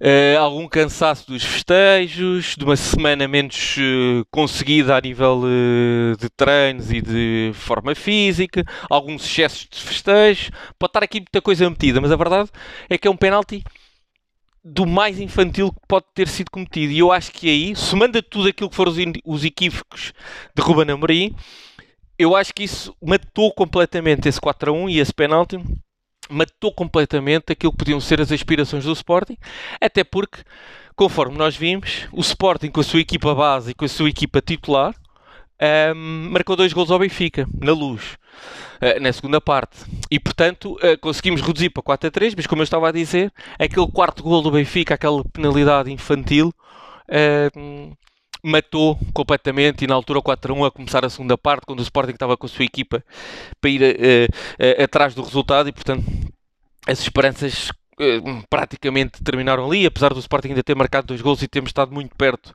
Uh, 0.00 0.38
algum 0.38 0.68
cansaço 0.68 1.26
dos 1.26 1.42
festejos, 1.42 2.54
de 2.56 2.64
uma 2.64 2.76
semana 2.76 3.26
menos 3.26 3.76
uh, 3.78 4.24
conseguida 4.30 4.96
a 4.96 5.00
nível 5.00 5.42
uh, 5.42 6.16
de 6.16 6.30
treinos 6.30 6.92
e 6.92 7.02
de 7.02 7.50
forma 7.54 7.92
física, 7.96 8.64
alguns 8.88 9.24
excessos 9.24 9.66
de 9.68 9.80
festejos. 9.80 10.50
Pode 10.78 10.90
estar 10.90 11.02
aqui 11.02 11.18
muita 11.18 11.42
coisa 11.42 11.68
metida, 11.68 12.00
mas 12.00 12.12
a 12.12 12.16
verdade 12.16 12.48
é 12.88 12.96
que 12.96 13.08
é 13.08 13.10
um 13.10 13.16
penalti 13.16 13.64
do 14.64 14.86
mais 14.86 15.18
infantil 15.18 15.72
que 15.72 15.80
pode 15.88 16.06
ter 16.14 16.28
sido 16.28 16.50
cometido. 16.50 16.92
E 16.92 16.98
eu 17.00 17.10
acho 17.10 17.32
que 17.32 17.48
aí, 17.48 17.74
somando 17.74 18.18
a 18.18 18.22
tudo 18.22 18.48
aquilo 18.48 18.70
que 18.70 18.76
foram 18.76 18.92
os, 18.92 18.98
os 19.24 19.44
equívocos 19.44 20.12
de 20.54 20.62
Ruben 20.62 20.92
Amorim, 20.92 21.34
eu 22.16 22.36
acho 22.36 22.54
que 22.54 22.62
isso 22.62 22.94
matou 23.02 23.52
completamente 23.52 24.28
esse 24.28 24.40
4 24.40 24.70
a 24.70 24.74
1 24.74 24.88
e 24.90 25.00
esse 25.00 25.12
penalti 25.12 25.56
matou 26.28 26.72
completamente 26.72 27.52
aquilo 27.52 27.72
que 27.72 27.78
podiam 27.78 28.00
ser 28.00 28.20
as 28.20 28.32
aspirações 28.32 28.84
do 28.84 28.92
Sporting, 28.92 29.36
até 29.80 30.04
porque, 30.04 30.42
conforme 30.94 31.36
nós 31.36 31.56
vimos, 31.56 32.08
o 32.12 32.20
Sporting 32.20 32.70
com 32.70 32.80
a 32.80 32.84
sua 32.84 33.00
equipa 33.00 33.34
base 33.34 33.70
e 33.70 33.74
com 33.74 33.84
a 33.84 33.88
sua 33.88 34.08
equipa 34.08 34.40
titular 34.40 34.94
um, 35.60 36.30
marcou 36.30 36.56
dois 36.56 36.72
gols 36.72 36.90
ao 36.90 36.98
Benfica, 36.98 37.46
na 37.60 37.72
luz, 37.72 38.16
uh, 38.80 39.00
na 39.00 39.12
segunda 39.12 39.40
parte. 39.40 39.78
E, 40.10 40.18
portanto, 40.18 40.74
uh, 40.74 40.98
conseguimos 41.00 41.40
reduzir 41.40 41.70
para 41.70 41.82
4 41.82 42.08
a 42.08 42.10
3, 42.10 42.34
mas 42.34 42.46
como 42.46 42.62
eu 42.62 42.64
estava 42.64 42.88
a 42.88 42.92
dizer, 42.92 43.32
aquele 43.58 43.88
quarto 43.88 44.22
gol 44.22 44.40
do 44.40 44.50
Benfica, 44.50 44.94
aquela 44.94 45.24
penalidade 45.24 45.90
infantil, 45.90 46.54
uh, 47.08 47.96
matou 48.42 48.98
completamente 49.12 49.84
e 49.84 49.86
na 49.86 49.94
altura 49.94 50.18
o 50.18 50.22
4-1 50.22 50.66
a 50.66 50.70
começar 50.70 51.04
a 51.04 51.10
segunda 51.10 51.36
parte, 51.36 51.66
quando 51.66 51.80
o 51.80 51.82
Sporting 51.82 52.12
estava 52.12 52.36
com 52.36 52.46
a 52.46 52.48
sua 52.48 52.64
equipa 52.64 53.04
para 53.60 53.70
ir 53.70 53.82
uh, 53.82 53.84
uh, 53.84 54.84
atrás 54.84 55.14
do 55.14 55.22
resultado 55.22 55.68
e 55.68 55.72
portanto 55.72 56.04
as 56.86 57.00
esperanças 57.00 57.68
uh, 57.68 58.42
praticamente 58.48 59.22
terminaram 59.22 59.66
ali, 59.66 59.86
apesar 59.86 60.14
do 60.14 60.20
Sporting 60.20 60.48
ainda 60.48 60.62
ter 60.62 60.74
marcado 60.74 61.08
dois 61.08 61.20
gols 61.20 61.42
e 61.42 61.48
termos 61.48 61.70
estado 61.70 61.92
muito 61.92 62.14
perto, 62.16 62.54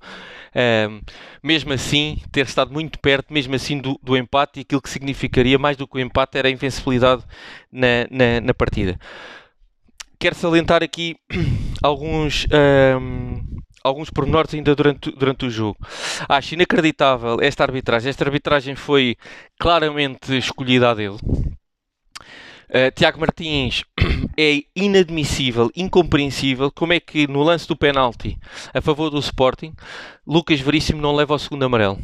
mesmo 1.42 1.74
assim, 1.74 2.22
ter 2.32 2.46
estado 2.46 2.72
muito 2.72 3.00
perto, 3.00 3.34
mesmo 3.34 3.56
assim 3.56 3.80
do, 3.80 4.00
do, 4.04 4.16
empate, 4.16 4.60
e 4.60 4.62
aquilo 4.62 4.82
que 4.82 4.90
significaria 4.90 5.58
mais 5.58 5.76
do 5.76 5.88
que 5.88 5.98
o 5.98 6.00
empate 6.00 6.38
era 6.38 6.48
a 6.48 6.52
invencibilidade 6.52 7.24
na, 7.72 8.08
na, 8.12 8.40
na 8.40 8.54
partida. 8.54 9.00
Quero 10.20 10.36
salientar 10.36 10.84
aqui 10.84 11.16
alguns 11.82 12.48
alguns 13.84 14.10
pormenores 14.10 14.54
ainda 14.54 14.76
durante, 14.76 15.12
durante 15.12 15.46
o 15.46 15.50
jogo. 15.50 15.78
Acho 16.30 16.54
inacreditável 16.54 17.38
esta 17.42 17.64
arbitragem. 17.64 18.10
Esta 18.10 18.24
arbitragem 18.24 18.76
foi 18.76 19.18
claramente 19.60 20.38
escolhida 20.38 20.92
a 20.92 20.94
dele. 20.94 21.18
Uh, 22.70 22.90
Tiago 22.96 23.20
Martins 23.20 23.84
é 24.36 24.64
inadmissível, 24.76 25.70
incompreensível 25.76 26.72
como 26.72 26.94
é 26.94 27.00
que 27.00 27.28
no 27.28 27.44
lance 27.44 27.68
do 27.68 27.76
penalti 27.76 28.36
a 28.74 28.82
favor 28.82 29.12
do 29.12 29.20
Sporting, 29.20 29.74
Lucas 30.26 30.60
Veríssimo 30.60 31.00
não 31.00 31.16
leva 31.16 31.36
o 31.36 31.40
segundo 31.40 31.66
amarelo. 31.66 32.00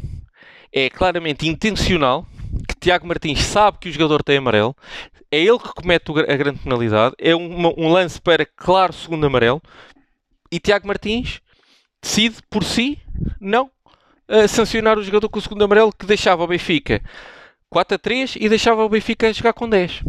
É 0.72 0.88
claramente 0.88 1.48
intencional 1.48 2.24
que 2.68 2.76
Tiago 2.76 3.06
Martins 3.06 3.40
sabe 3.42 3.78
que 3.78 3.88
o 3.88 3.92
jogador 3.92 4.22
tem 4.22 4.36
amarelo, 4.36 4.76
é 5.28 5.40
ele 5.40 5.58
que 5.58 5.74
comete 5.74 6.12
a 6.12 6.36
grande 6.36 6.60
penalidade, 6.60 7.16
é 7.18 7.34
um, 7.34 7.66
um 7.76 7.88
lance 7.90 8.20
para 8.20 8.46
claro 8.46 8.92
segundo 8.92 9.26
amarelo, 9.26 9.60
e 10.52 10.60
Tiago 10.60 10.86
Martins 10.86 11.40
decide 12.02 12.36
por 12.48 12.64
si 12.64 12.98
não 13.40 13.70
uh, 14.28 14.48
sancionar 14.48 14.98
o 14.98 15.02
jogador 15.02 15.28
com 15.28 15.38
o 15.38 15.42
segundo 15.42 15.64
amarelo 15.64 15.92
que 15.92 16.06
deixava 16.06 16.44
o 16.44 16.46
Benfica 16.46 17.02
4 17.70 17.94
a 17.94 17.98
3 17.98 18.36
e 18.40 18.48
deixava 18.48 18.84
o 18.84 18.88
Benfica 18.88 19.32
jogar 19.32 19.52
com 19.52 19.68
10. 19.68 20.02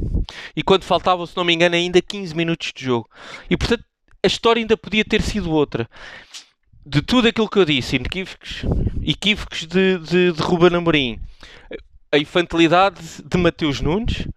E 0.56 0.64
quando 0.64 0.84
faltavam, 0.84 1.26
se 1.26 1.38
não 1.38 1.44
me 1.44 1.54
engano, 1.54 1.76
ainda 1.76 2.02
15 2.02 2.36
minutos 2.36 2.72
de 2.76 2.86
jogo. 2.86 3.10
E 3.50 3.56
portanto, 3.56 3.84
a 4.24 4.28
história 4.28 4.60
ainda 4.60 4.76
podia 4.76 5.06
ter 5.06 5.22
sido 5.22 5.52
outra. 5.52 5.90
De 6.84 7.02
tudo 7.02 7.28
aquilo 7.28 7.50
que 7.50 7.60
eu 7.60 7.66
disse, 7.66 7.96
equívocos, 7.96 8.64
equívocos 9.04 9.68
de, 9.68 10.00
de, 10.00 10.32
de 10.32 10.42
Ruben 10.42 10.76
Amorim, 10.76 11.20
a 12.12 12.18
infantilidade 12.18 13.00
de 13.24 13.38
Mateus 13.38 13.80
Nunes, 13.80 14.28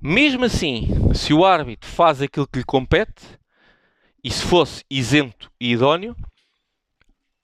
mesmo 0.00 0.44
assim, 0.44 0.88
se 1.14 1.32
o 1.32 1.44
árbitro 1.44 1.88
faz 1.88 2.20
aquilo 2.20 2.46
que 2.46 2.58
lhe 2.58 2.64
compete, 2.64 3.22
e 4.22 4.30
se 4.30 4.44
fosse 4.44 4.84
isento 4.90 5.50
e 5.58 5.72
idóneo, 5.72 6.14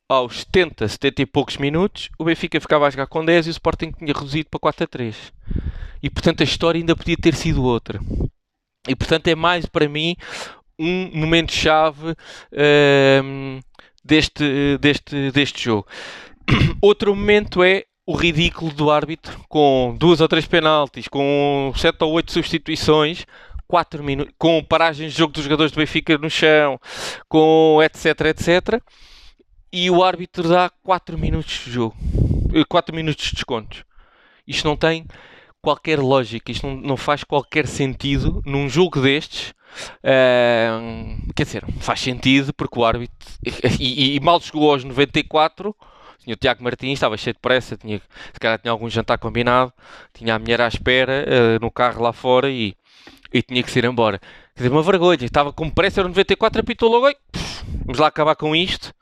aos 0.09 0.41
70, 0.41 0.87
70 0.89 1.23
e 1.23 1.27
poucos 1.27 1.57
minutos, 1.57 2.09
o 2.19 2.25
Benfica 2.25 2.61
ficava 2.61 2.87
a 2.87 2.91
jogar 2.91 3.07
com 3.07 3.25
10 3.25 3.47
e 3.47 3.51
o 3.51 3.53
Sporting 3.53 3.93
tinha 3.93 4.13
reduzido 4.13 4.49
para 4.49 4.61
4 4.61 4.85
a 4.85 4.87
3. 4.87 5.33
E 6.03 6.11
portanto 6.11 6.41
a 6.43 6.45
história 6.45 6.79
ainda 6.79 6.95
podia 6.95 7.17
ter 7.17 7.35
sido 7.35 7.65
outra. 7.65 8.01
E 8.89 8.95
portanto 8.95 9.27
é 9.29 9.35
mais 9.35 9.67
para 9.67 9.89
mim 9.89 10.17
um 10.79 11.11
momento-chave 11.13 12.11
uh, 12.11 13.61
deste, 14.05 14.79
deste, 14.79 15.31
deste 15.33 15.65
jogo. 15.65 15.87
Outro 16.81 17.15
momento 17.17 17.63
é 17.63 17.85
o 18.07 18.15
ridículo 18.15 18.73
do 18.73 18.91
árbitro 18.91 19.41
com 19.49 19.97
duas 19.99 20.21
ou 20.21 20.29
três 20.29 20.47
penaltis, 20.47 21.09
com 21.09 21.73
sete 21.75 22.05
ou 22.05 22.13
oito 22.13 22.31
substituições, 22.31 23.27
4 23.67 24.05
minutos, 24.05 24.33
com 24.39 24.63
paragens 24.63 25.13
de 25.13 25.19
jogo 25.19 25.33
dos 25.33 25.43
jogadores 25.43 25.73
do 25.73 25.79
Benfica 25.79 26.17
no 26.17 26.31
chão, 26.31 26.79
com 27.29 27.81
etc, 27.83 28.27
etc, 28.27 28.81
e 29.77 29.91
o 29.91 30.03
árbitro 30.03 30.49
dá 30.49 30.71
4 30.83 31.19
minutos 31.19 31.63
de 31.65 31.71
jogo, 31.71 31.95
4 32.67 32.95
eh, 32.95 32.97
minutos 32.97 33.27
de 33.27 33.33
descontos. 33.33 33.85
Isto 34.47 34.67
não 34.67 34.75
tem 34.75 35.05
qualquer 35.61 35.99
lógica, 35.99 36.51
isto 36.51 36.67
não, 36.67 36.77
não 36.77 36.97
faz 36.97 37.23
qualquer 37.23 37.67
sentido 37.67 38.43
num 38.47 38.71
jogo 38.71 39.03
destes. 39.03 39.55
Uh, 39.99 41.33
quer 41.35 41.45
dizer, 41.45 41.65
faz 41.81 42.01
sentido 42.01 42.55
porque 42.55 42.79
o 42.79 42.85
árbitro 42.87 43.15
e, 43.79 44.13
e, 44.13 44.17
e 44.17 44.21
mal 44.21 44.41
chegou 44.41 44.71
aos 44.71 44.83
94 44.83 45.77
tinha 46.27 46.35
o 46.35 46.37
Tiago 46.37 46.65
Martins, 46.65 46.95
estava 46.95 47.17
cheio 47.17 47.35
de 47.35 47.41
pressa, 47.41 47.77
tinha, 47.77 48.01
se 48.33 48.41
calhar 48.41 48.59
tinha 48.59 48.73
algum 48.73 48.89
jantar 48.89 49.19
combinado, 49.19 49.73
tinha 50.13 50.35
a 50.35 50.39
mulher 50.39 50.61
à 50.61 50.67
espera 50.67 51.25
uh, 51.25 51.65
no 51.65 51.71
carro 51.71 52.03
lá 52.03 52.13
fora 52.13 52.51
e, 52.51 52.75
e 53.33 53.43
tinha 53.43 53.63
que 53.63 53.71
se 53.71 53.79
ir 53.79 53.85
embora. 53.85 54.19
Quer 54.55 54.63
dizer, 54.63 54.73
uma 54.73 54.83
vergonha, 54.83 55.25
estava 55.25 55.53
com 55.53 55.71
pressa, 55.71 56.01
era 56.01 56.09
94, 56.09 56.63
apitou 56.63 56.91
logo, 56.91 57.15
vamos 57.85 57.99
lá 57.99 58.09
acabar 58.09 58.35
com 58.35 58.57
isto, 58.57 58.93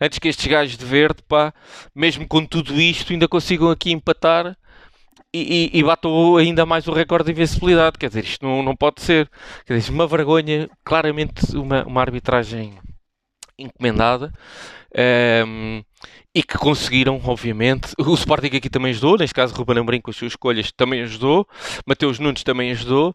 antes 0.00 0.18
que 0.18 0.28
estes 0.28 0.46
gajos 0.46 0.76
de 0.76 0.84
verde, 0.84 1.22
pá, 1.26 1.52
mesmo 1.94 2.26
com 2.26 2.44
tudo 2.44 2.80
isto, 2.80 3.12
ainda 3.12 3.28
consigam 3.28 3.70
aqui 3.70 3.90
empatar 3.92 4.56
e, 5.32 5.70
e, 5.74 5.78
e 5.78 5.82
batam 5.82 6.36
ainda 6.36 6.64
mais 6.64 6.86
o 6.88 6.92
recorde 6.92 7.26
de 7.26 7.32
invencibilidade. 7.32 7.98
Quer 7.98 8.08
dizer, 8.08 8.24
isto 8.24 8.44
não, 8.44 8.62
não 8.62 8.76
pode 8.76 9.02
ser. 9.02 9.28
Quer 9.66 9.76
dizer, 9.76 9.92
uma 9.92 10.06
vergonha, 10.06 10.68
claramente 10.84 11.56
uma, 11.56 11.84
uma 11.84 12.00
arbitragem 12.00 12.78
encomendada. 13.58 14.32
Um, 14.94 15.82
ehm, 15.82 15.84
e 16.34 16.42
que 16.42 16.56
conseguiram, 16.56 17.20
obviamente. 17.24 17.92
O 17.98 18.14
Sporting 18.14 18.56
aqui 18.56 18.70
também 18.70 18.90
ajudou, 18.90 19.18
neste 19.18 19.34
caso 19.34 19.54
Ruben 19.54 19.78
Amorim 19.78 20.00
com 20.00 20.10
as 20.10 20.16
suas 20.16 20.32
escolhas 20.32 20.70
também 20.70 21.02
ajudou, 21.02 21.46
Mateus 21.86 22.18
Nunes 22.18 22.42
também 22.44 22.70
ajudou 22.70 23.14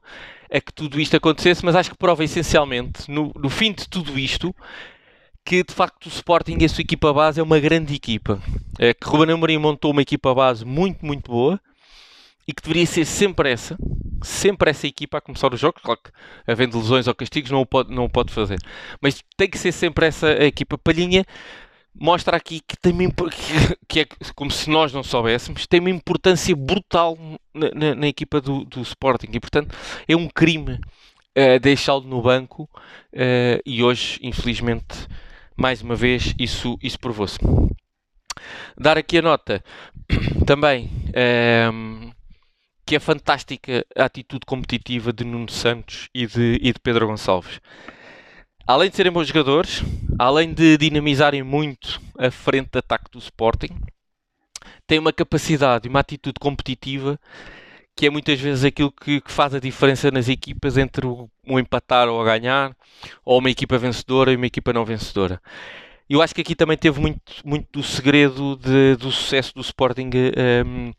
a 0.52 0.60
que 0.60 0.74
tudo 0.74 1.00
isto 1.00 1.16
acontecesse, 1.16 1.64
mas 1.66 1.76
acho 1.76 1.90
que 1.90 1.98
prova 1.98 2.24
essencialmente, 2.24 3.10
no, 3.10 3.32
no 3.36 3.50
fim 3.50 3.72
de 3.72 3.88
tudo 3.88 4.20
isto, 4.20 4.54
que 5.46 5.64
de 5.64 5.74
facto 5.74 6.06
o 6.06 6.10
Sporting 6.10 6.58
e 6.60 6.66
a 6.66 6.70
sua 6.70 6.82
equipa 6.82 7.14
base 7.14 7.40
é 7.40 7.44
uma 7.44 7.60
grande 7.60 7.94
equipa. 7.94 8.42
É 8.80 8.94
que 8.94 9.08
Ruben 9.08 9.34
Amorim 9.34 9.58
montou 9.58 9.92
uma 9.92 10.02
equipa 10.02 10.34
base 10.34 10.64
muito, 10.64 11.06
muito 11.06 11.30
boa 11.30 11.60
e 12.48 12.54
que 12.54 12.62
deveria 12.62 12.86
ser 12.86 13.06
sempre 13.06 13.52
essa, 13.52 13.78
sempre 14.22 14.70
essa 14.70 14.88
equipa 14.88 15.18
a 15.18 15.22
começar 15.22 15.54
os 15.54 15.60
jogos. 15.60 15.82
Claro 15.82 16.00
que 16.04 16.12
havendo 16.48 16.78
lesões 16.78 17.08
ou 17.08 17.16
castigos 17.16 17.52
não 17.52 17.62
o 17.62 17.66
pode, 17.66 17.94
não 17.94 18.06
o 18.06 18.10
pode 18.10 18.34
fazer, 18.34 18.58
mas 19.02 19.22
tem 19.38 19.50
que 19.50 19.58
ser 19.58 19.72
sempre 19.72 20.08
essa 20.08 20.32
equipa. 20.44 20.78
Palhinha 20.78 21.26
mostra 21.94 22.38
aqui 22.38 22.60
que 22.60 22.78
tem 22.78 22.94
uma, 22.94 23.10
que 23.88 24.00
é 24.02 24.06
como 24.36 24.50
se 24.50 24.70
nós 24.70 24.92
não 24.92 25.04
soubéssemos, 25.04 25.68
tem 25.68 25.80
uma 25.80 25.90
importância 25.90 26.56
brutal 26.56 27.18
na, 27.54 27.70
na, 27.74 27.96
na 27.96 28.08
equipa 28.08 28.42
do, 28.42 28.66
do, 28.66 28.82
Sporting 28.82 29.28
e 29.32 29.40
portanto 29.40 29.76
é 30.08 30.16
um 30.16 30.28
crime 30.28 30.74
uh, 30.74 31.60
deixá-lo 31.62 32.02
no 32.02 32.22
banco 32.22 32.64
uh, 32.64 33.62
e 33.66 33.84
hoje, 33.84 34.20
infelizmente, 34.24 35.08
mais 35.56 35.82
uma 35.82 35.96
vez 35.96 36.34
isso, 36.38 36.78
isso 36.82 37.00
provou-se. 37.00 37.38
Dar 38.78 38.98
aqui 38.98 39.18
a 39.18 39.22
nota 39.22 39.64
também 40.46 40.90
ehm, 41.14 42.12
que 42.86 42.96
é 42.96 43.00
fantástica 43.00 43.86
a 43.96 44.06
atitude 44.06 44.46
competitiva 44.46 45.14
de 45.14 45.24
Nuno 45.24 45.50
Santos 45.50 46.10
e 46.14 46.26
de, 46.28 46.60
e 46.62 46.74
de 46.74 46.80
Pedro 46.80 47.08
Gonçalves 47.08 47.60
além 48.66 48.90
de 48.90 48.96
serem 48.96 49.12
bons 49.12 49.28
jogadores, 49.28 49.84
além 50.18 50.54
de 50.54 50.78
dinamizarem 50.78 51.44
muito 51.44 52.02
a 52.18 52.32
frente 52.32 52.70
de 52.72 52.80
ataque 52.80 53.12
do 53.12 53.20
Sporting, 53.20 53.80
têm 54.88 55.00
uma 55.00 55.14
capacidade 55.14 55.88
e 55.88 55.90
uma 55.90 56.00
atitude 56.00 56.36
competitiva 56.40 57.20
que 57.96 58.08
é 58.08 58.10
muitas 58.10 58.40
vezes 58.40 58.64
aquilo 58.64 58.92
que, 58.92 59.22
que 59.22 59.32
faz 59.32 59.54
a 59.54 59.60
diferença 59.60 60.10
nas 60.12 60.28
equipas 60.28 60.78
entre 60.78 61.06
o, 61.06 61.30
o, 61.48 61.60
empatar 61.60 62.08
ou 62.08 62.22
a 62.22 62.26
ganhar, 62.26 62.76
ou 63.24 63.40
uma 63.40 63.50
equipa 63.50 63.78
vencedora 63.78 64.32
e 64.32 64.36
uma 64.36 64.48
equipa 64.48 64.74
não 64.74 64.86
vencedora. 64.86 65.42
Eu 66.10 66.22
acho 66.22 66.36
que 66.36 66.42
aqui 66.42 66.56
também 66.56 66.78
teve 66.78 67.00
muito, 67.00 67.22
muito 67.46 67.68
do 67.72 67.84
segredo 67.84 68.58
de, 68.58 68.96
do 68.98 69.12
sucesso 69.12 69.54
do 69.54 69.62
Sporting 69.62 70.10
um, 70.66 70.92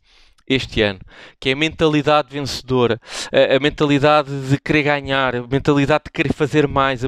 este 0.47 0.81
ano, 0.81 0.99
que 1.39 1.49
é 1.49 1.53
a 1.53 1.55
mentalidade 1.55 2.29
vencedora, 2.31 2.99
a, 3.31 3.55
a, 3.55 3.59
mentalidade 3.59 4.49
de 4.49 4.59
querer 4.59 4.83
ganhar, 4.83 5.35
a 5.35 5.47
mentalidade 5.47 6.05
de 6.05 6.11
querer 6.11 6.33
fazer 6.33 6.67
mais, 6.67 7.03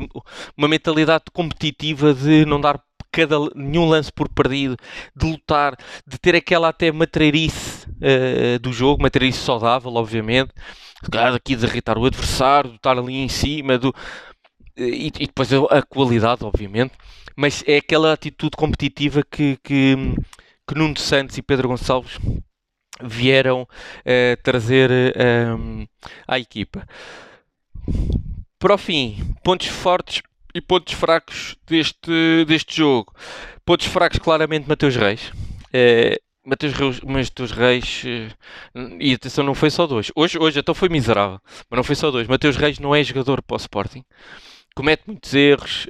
uma 0.58 0.68
mentalidade 0.68 1.26
competitiva 1.34 2.14
de 2.14 2.46
não 2.46 2.60
dar 2.60 2.82
cada, 3.12 3.36
nenhum 3.56 3.88
lance 3.88 4.12
por 4.12 4.30
perdido, 4.30 4.78
de 5.16 5.26
lutar, 5.26 5.76
de 6.06 6.18
ter 6.18 6.36
aquela 6.36 6.70
até 6.70 6.92
matreirice 6.92 7.77
uh, 7.90 8.60
do 8.60 8.72
jogo, 8.72 9.02
matreirice 9.02 9.40
saudável, 9.40 9.94
obviamente, 9.94 10.52
aqui 11.36 11.56
de 11.56 11.66
irritar 11.66 11.98
o 11.98 12.06
adversário, 12.06 12.72
de 12.72 12.78
estar 12.78 12.98
ali 12.98 13.18
em 13.18 13.30
cima, 13.30 13.78
do, 13.78 13.94
e, 14.78 15.08
e, 15.08 15.26
depois 15.26 15.52
a, 15.54 15.82
qualidade, 15.82 16.44
obviamente, 16.44 16.94
mas 17.36 17.64
é 17.68 17.78
aquela 17.78 18.14
atitude 18.14 18.56
competitiva 18.56 19.24
que, 19.24 19.58
que, 19.64 19.96
que 20.68 20.76
Nuno 20.76 20.98
Santos 20.98 21.38
e 21.38 21.42
Pedro 21.42 21.70
Gonçalves 21.70 22.18
vieram 23.02 23.64
uh, 23.64 24.42
trazer 24.44 24.90
uh, 24.92 25.88
à 26.28 26.40
equipa. 26.40 26.88
Para 28.60 28.74
o 28.74 28.78
fim, 28.78 29.36
pontos 29.44 29.68
fortes 29.68 30.22
e 30.54 30.62
pontos 30.62 30.94
fracos 30.94 31.56
deste, 31.68 32.46
deste 32.48 32.78
jogo. 32.78 33.14
Pontos 33.64 33.86
fracos, 33.86 34.20
claramente, 34.20 34.68
Mateus 34.68 34.96
Reis. 34.96 35.32
Mateus 36.48 36.74
Reis, 36.74 37.02
Mateus 37.02 37.52
Reis 37.52 38.04
e 39.02 39.14
atenção, 39.14 39.44
não 39.44 39.54
foi 39.54 39.70
só 39.70 39.86
dois. 39.86 40.10
Hoje, 40.16 40.40
hoje 40.40 40.60
então 40.62 40.74
foi 40.74 40.88
miserável, 40.88 41.42
mas 41.70 41.78
não 41.78 41.84
foi 41.84 41.94
só 41.94 42.10
dois. 42.10 42.26
Mateus 42.26 42.56
Reis 42.56 42.80
não 42.80 42.96
é 42.96 43.04
jogador 43.04 43.42
para 43.42 43.56
o 43.56 43.58
Sporting. 43.58 44.02
Comete 44.74 45.04
muitos 45.08 45.34
erros, 45.34 45.86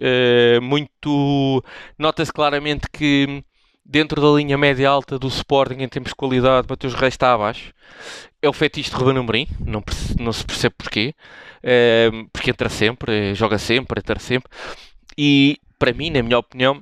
muito. 0.63 1.63
Nota-se 1.99 2.33
claramente 2.33 2.87
que 2.91 3.43
dentro 3.85 4.19
da 4.19 4.29
linha 4.29 4.57
média 4.57 4.89
alta 4.89 5.19
do 5.19 5.27
Sporting 5.27 5.83
em 5.83 5.87
termos 5.87 6.09
de 6.09 6.15
qualidade, 6.15 6.65
Mateus 6.67 6.95
Reis 6.95 7.13
está 7.13 7.33
abaixo. 7.33 7.71
É 8.41 8.49
o 8.49 8.53
fetiche 8.53 8.89
de 8.89 8.95
Ruben 8.95 9.17
Amorim, 9.17 9.47
não, 9.59 9.83
não 10.19 10.33
se 10.33 10.43
percebe 10.43 10.73
porquê, 10.75 11.13
é, 11.61 12.09
porque 12.33 12.49
entra 12.49 12.67
sempre, 12.67 13.35
joga 13.35 13.59
sempre, 13.59 13.99
entra 13.99 14.19
sempre. 14.19 14.49
E 15.15 15.59
para 15.77 15.93
mim, 15.93 16.09
na 16.09 16.23
minha 16.23 16.39
opinião, 16.39 16.81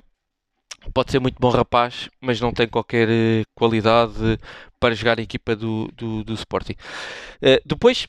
pode 0.94 1.12
ser 1.12 1.20
muito 1.20 1.38
bom 1.40 1.50
rapaz, 1.50 2.10
mas 2.22 2.40
não 2.40 2.52
tem 2.52 2.68
qualquer 2.68 3.08
eh, 3.10 3.44
qualidade 3.54 4.40
para 4.80 4.96
jogar 4.96 5.20
a 5.20 5.22
equipa 5.22 5.56
do, 5.56 5.90
do, 5.96 6.24
do 6.24 6.34
Sporting. 6.34 6.76
Uh, 7.42 7.60
depois, 7.66 8.08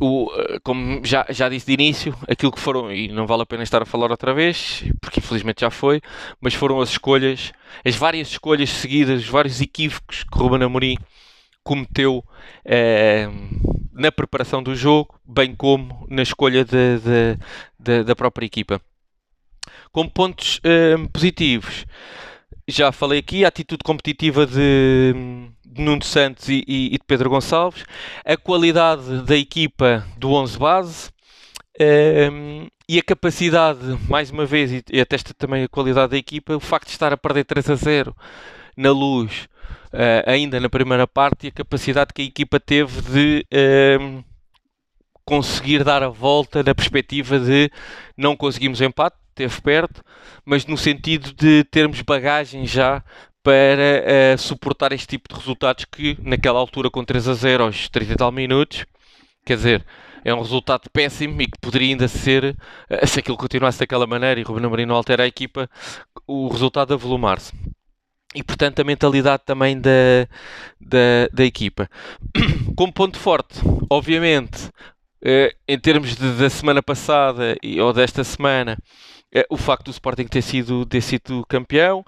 o, 0.00 0.30
eh, 0.36 0.58
como 0.62 1.04
já, 1.04 1.26
já 1.30 1.48
disse 1.48 1.66
de 1.66 1.72
início, 1.72 2.16
aquilo 2.28 2.52
que 2.52 2.60
foram, 2.60 2.92
e 2.92 3.08
não 3.08 3.26
vale 3.26 3.42
a 3.42 3.46
pena 3.46 3.62
estar 3.62 3.82
a 3.82 3.86
falar 3.86 4.10
outra 4.10 4.32
vez, 4.32 4.84
porque 5.00 5.20
infelizmente 5.20 5.62
já 5.62 5.70
foi, 5.70 6.00
mas 6.40 6.54
foram 6.54 6.80
as 6.80 6.90
escolhas, 6.90 7.52
as 7.84 7.96
várias 7.96 8.28
escolhas 8.28 8.70
seguidas, 8.70 9.22
os 9.22 9.28
vários 9.28 9.60
equívocos 9.60 10.24
que 10.24 10.38
Ruben 10.38 10.62
Amorim 10.62 10.96
cometeu 11.62 12.22
eh, 12.64 13.28
na 13.92 14.12
preparação 14.12 14.62
do 14.62 14.74
jogo, 14.76 15.18
bem 15.24 15.54
como 15.54 16.06
na 16.10 16.22
escolha 16.22 16.64
de, 16.64 16.98
de, 16.98 17.38
de, 17.78 18.04
da 18.04 18.14
própria 18.14 18.46
equipa. 18.46 18.80
Como 19.94 20.10
pontos 20.10 20.60
eh, 20.62 20.96
positivos, 21.10 21.86
já 22.68 22.92
falei 22.92 23.20
aqui, 23.20 23.44
a 23.44 23.48
atitude 23.48 23.82
competitiva 23.82 24.44
de 24.44 25.14
de 25.74 25.82
Nuno 25.82 26.04
Santos 26.04 26.48
e, 26.48 26.64
e, 26.66 26.90
de 26.90 27.04
Pedro 27.04 27.28
Gonçalves, 27.28 27.84
a 28.24 28.36
qualidade 28.36 29.22
da 29.22 29.36
equipa 29.36 30.06
do 30.16 30.32
11 30.32 30.58
base 30.58 31.10
um, 32.32 32.68
e 32.88 32.98
a 32.98 33.02
capacidade, 33.02 33.80
mais 34.08 34.30
uma 34.30 34.46
vez, 34.46 34.84
e 34.88 35.00
atesta 35.00 35.34
também 35.34 35.64
a 35.64 35.68
qualidade 35.68 36.12
da 36.12 36.16
equipa, 36.16 36.54
o 36.54 36.60
facto 36.60 36.86
de 36.86 36.92
estar 36.92 37.12
a 37.12 37.16
perder 37.16 37.44
3 37.44 37.70
a 37.70 37.74
0 37.74 38.16
na 38.76 38.92
luz 38.92 39.48
uh, 39.92 40.30
ainda 40.30 40.60
na 40.60 40.68
primeira 40.68 41.08
parte 41.08 41.46
e 41.46 41.48
a 41.48 41.52
capacidade 41.52 42.12
que 42.14 42.22
a 42.22 42.26
equipa 42.26 42.60
teve 42.60 43.02
de 43.02 43.46
um, 44.00 44.22
conseguir 45.24 45.82
dar 45.82 46.02
a 46.02 46.08
volta 46.08 46.62
na 46.62 46.74
perspectiva 46.74 47.40
de 47.40 47.70
não 48.16 48.36
conseguimos 48.36 48.80
empate, 48.80 49.16
teve 49.34 49.60
perto, 49.60 50.02
mas 50.44 50.66
no 50.66 50.76
sentido 50.76 51.32
de 51.32 51.64
termos 51.64 52.00
bagagem 52.02 52.66
já 52.66 53.02
para 53.44 54.34
uh, 54.34 54.38
suportar 54.38 54.92
este 54.92 55.06
tipo 55.06 55.28
de 55.28 55.38
resultados 55.38 55.84
que 55.84 56.16
naquela 56.22 56.58
altura 56.58 56.90
com 56.90 57.04
3 57.04 57.28
a 57.28 57.34
0 57.34 57.64
aos 57.64 57.90
30 57.90 58.12
e 58.12 58.16
tal 58.16 58.32
minutos, 58.32 58.86
quer 59.44 59.56
dizer, 59.56 59.84
é 60.24 60.34
um 60.34 60.40
resultado 60.40 60.88
péssimo 60.90 61.42
e 61.42 61.46
que 61.46 61.58
poderia 61.60 61.90
ainda 61.90 62.08
ser, 62.08 62.56
uh, 62.90 63.04
se 63.06 63.20
aquilo 63.20 63.36
continuasse 63.36 63.78
daquela 63.78 64.06
maneira 64.06 64.40
e 64.40 64.42
Ruben 64.42 64.64
Amorim 64.64 64.86
não 64.86 64.96
altera 64.96 65.24
a 65.24 65.26
equipa, 65.26 65.68
o 66.26 66.48
resultado 66.48 66.94
avolumar-se. 66.94 67.52
E 68.34 68.42
portanto 68.42 68.80
a 68.80 68.84
mentalidade 68.84 69.42
também 69.44 69.78
da, 69.78 69.90
da, 70.80 71.28
da 71.32 71.44
equipa. 71.44 71.88
Como 72.74 72.92
ponto 72.92 73.18
forte, 73.18 73.60
obviamente, 73.90 74.70
uh, 75.22 75.54
em 75.68 75.78
termos 75.78 76.16
de, 76.16 76.32
da 76.32 76.48
semana 76.48 76.82
passada 76.82 77.56
e, 77.62 77.78
ou 77.78 77.92
desta 77.92 78.24
semana, 78.24 78.78
é 79.34 79.44
o 79.50 79.56
facto 79.56 79.86
do 79.86 79.90
Sporting 79.90 80.26
ter 80.26 80.42
sido, 80.42 80.86
ter 80.86 81.00
sido 81.00 81.44
campeão. 81.48 82.04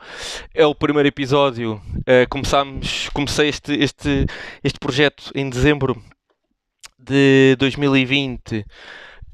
É 0.54 0.64
o 0.64 0.74
primeiro 0.74 1.08
episódio. 1.08 1.82
É, 2.06 2.24
começámos, 2.26 3.08
comecei 3.08 3.48
este, 3.48 3.72
este, 3.74 4.26
este 4.62 4.78
projeto 4.78 5.32
em 5.34 5.50
dezembro 5.50 6.00
de 6.96 7.56
2020 7.58 8.64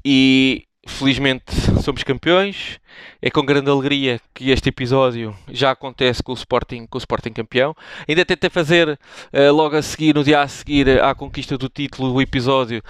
e 0.03 0.65
felizmente 0.87 1.53
somos 1.83 2.03
campeões. 2.03 2.79
É 3.21 3.29
com 3.29 3.45
grande 3.45 3.69
alegria 3.69 4.19
que 4.33 4.49
este 4.49 4.69
episódio 4.69 5.35
já 5.49 5.71
acontece 5.71 6.23
com 6.23 6.31
o 6.31 6.35
Sporting, 6.35 6.87
com 6.87 6.97
o 6.97 6.99
Sporting 6.99 7.31
campeão. 7.31 7.75
Ainda 8.07 8.25
tentei 8.25 8.49
fazer 8.49 8.89
uh, 8.89 9.53
logo 9.53 9.75
a 9.75 9.81
seguir, 9.81 10.15
no 10.15 10.23
dia 10.23 10.41
a 10.41 10.47
seguir 10.47 11.01
à 11.01 11.13
conquista 11.13 11.57
do 11.57 11.69
título, 11.69 12.11
o 12.11 12.21
episódio 12.21 12.81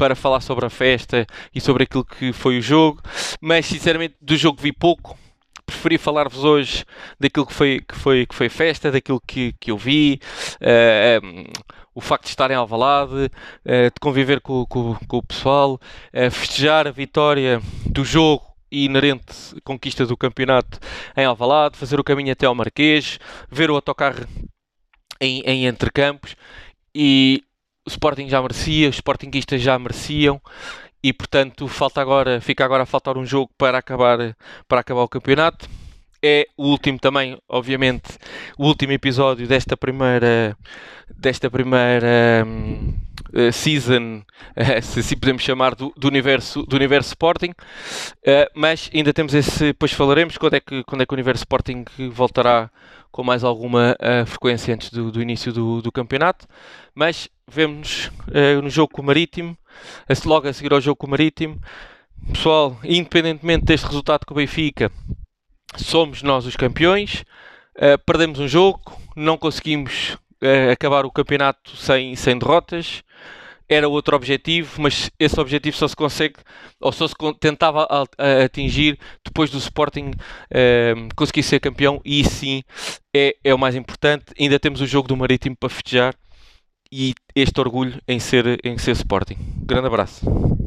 para 0.00 0.16
falar 0.16 0.40
sobre 0.40 0.64
a 0.64 0.70
festa 0.70 1.26
e 1.54 1.60
sobre 1.60 1.82
aquilo 1.82 2.06
que 2.06 2.32
foi 2.32 2.56
o 2.56 2.62
jogo, 2.62 3.02
mas 3.38 3.66
sinceramente 3.66 4.14
do 4.18 4.34
jogo 4.34 4.58
vi 4.58 4.72
pouco. 4.72 5.14
Preferi 5.66 5.98
falar-vos 5.98 6.42
hoje 6.42 6.86
daquilo 7.20 7.44
que 7.44 7.52
foi, 7.52 7.84
que 7.86 7.94
foi, 7.94 8.24
que 8.24 8.34
foi 8.34 8.48
festa, 8.48 8.90
daquilo 8.90 9.20
que, 9.20 9.52
que 9.60 9.70
eu 9.70 9.76
vi, 9.76 10.18
uh, 10.56 11.52
o 11.94 12.00
facto 12.00 12.24
de 12.24 12.30
estar 12.30 12.50
em 12.50 12.54
Alvalade, 12.54 13.12
uh, 13.12 13.90
de 13.92 14.00
conviver 14.00 14.40
com, 14.40 14.64
com, 14.64 14.94
com 15.06 15.18
o 15.18 15.22
pessoal, 15.22 15.74
uh, 15.74 16.30
festejar 16.30 16.86
a 16.86 16.90
vitória 16.90 17.60
do 17.84 18.02
jogo 18.02 18.42
e 18.72 18.86
inerente 18.86 19.34
conquista 19.62 20.06
do 20.06 20.16
campeonato 20.16 20.78
em 21.14 21.26
Alvalade, 21.26 21.76
fazer 21.76 22.00
o 22.00 22.04
caminho 22.04 22.32
até 22.32 22.46
ao 22.46 22.54
Marquês, 22.54 23.18
ver 23.50 23.70
o 23.70 23.74
autocarro 23.74 24.26
em, 25.20 25.42
em 25.42 25.66
entre 25.66 25.90
campos 25.90 26.34
e 26.94 27.44
o 27.86 27.90
Sporting 27.90 28.28
já 28.28 28.40
merecia, 28.40 28.88
os 28.88 28.96
Sportingistas 28.96 29.60
já 29.60 29.78
mereciam 29.78 30.40
e 31.02 31.12
portanto 31.12 31.66
falta 31.66 32.00
agora, 32.00 32.40
fica 32.40 32.64
agora 32.64 32.82
a 32.82 32.86
faltar 32.86 33.16
um 33.16 33.24
jogo 33.24 33.50
para 33.56 33.78
acabar, 33.78 34.36
para 34.68 34.80
acabar 34.80 35.02
o 35.02 35.08
campeonato. 35.08 35.68
É 36.22 36.46
o 36.54 36.66
último 36.66 36.98
também, 36.98 37.38
obviamente, 37.48 38.18
o 38.58 38.66
último 38.66 38.92
episódio 38.92 39.46
desta 39.48 39.74
primeira 39.74 40.54
desta 41.16 41.50
primeira 41.50 42.44
um, 42.46 42.94
eh, 43.34 43.52
season, 43.52 44.22
uh, 44.56 44.82
se 44.82 45.00
assim 45.00 45.16
podemos 45.16 45.42
chamar, 45.42 45.74
do, 45.74 45.92
do, 45.96 46.08
universo, 46.08 46.62
do 46.64 46.76
universo 46.76 47.10
Sporting. 47.10 47.50
Uh, 47.50 48.50
mas 48.54 48.90
ainda 48.92 49.12
temos 49.12 49.34
esse, 49.34 49.66
depois 49.66 49.92
falaremos 49.92 50.36
quando 50.36 50.54
é 50.54 50.60
que, 50.60 50.82
quando 50.84 51.02
é 51.02 51.06
que 51.06 51.12
o 51.12 51.16
universo 51.16 51.42
Sporting 51.42 51.84
voltará 52.10 52.70
com 53.10 53.24
mais 53.24 53.42
alguma 53.42 53.96
frequência 54.24 54.72
antes 54.72 54.88
do, 54.90 55.10
do 55.10 55.20
início 55.20 55.52
do, 55.52 55.82
do, 55.82 55.90
campeonato. 55.90 56.46
Mas 56.94 57.28
vemos-nos 57.50 58.10
no 58.62 58.70
jogo 58.70 58.92
com 58.92 59.02
o 59.02 59.04
Marítimo, 59.04 59.56
logo 60.24 60.48
a 60.48 60.52
seguir 60.52 60.72
ao 60.72 60.80
jogo 60.80 60.96
com 60.96 61.06
o 61.06 61.10
Marítimo. 61.10 61.60
Pessoal, 62.32 62.78
independentemente 62.84 63.64
deste 63.64 63.86
resultado 63.86 64.26
com 64.26 64.34
o 64.34 64.36
Benfica, 64.36 64.90
somos 65.76 66.22
nós 66.22 66.46
os 66.46 66.56
campeões. 66.56 67.24
perdemos 68.06 68.38
um 68.38 68.48
jogo, 68.48 68.80
não 69.16 69.36
conseguimos 69.36 70.16
acabar 70.72 71.04
o 71.04 71.10
campeonato 71.10 71.76
sem, 71.76 72.14
sem 72.16 72.38
derrotas. 72.38 73.02
Era 73.72 73.88
outro 73.88 74.16
objetivo, 74.16 74.82
mas 74.82 75.12
esse 75.16 75.38
objetivo 75.38 75.76
só 75.76 75.86
se 75.86 75.94
consegue, 75.94 76.34
ou 76.80 76.90
só 76.90 77.06
se 77.06 77.14
tentava 77.38 77.86
atingir 78.44 78.98
depois 79.24 79.48
do 79.48 79.58
Sporting 79.58 80.10
uh, 80.10 81.14
conseguir 81.14 81.44
ser 81.44 81.60
campeão, 81.60 82.00
e 82.04 82.24
sim 82.24 82.64
é, 83.14 83.36
é 83.44 83.54
o 83.54 83.58
mais 83.58 83.76
importante. 83.76 84.24
Ainda 84.36 84.58
temos 84.58 84.80
o 84.80 84.86
jogo 84.88 85.06
do 85.06 85.16
Marítimo 85.16 85.54
para 85.56 85.68
festejar 85.68 86.16
e 86.92 87.14
este 87.34 87.60
orgulho 87.60 88.00
em 88.06 88.18
ser, 88.18 88.58
em 88.64 88.76
ser 88.78 88.92
Sporting. 88.92 89.36
Grande 89.64 89.86
abraço. 89.86 90.59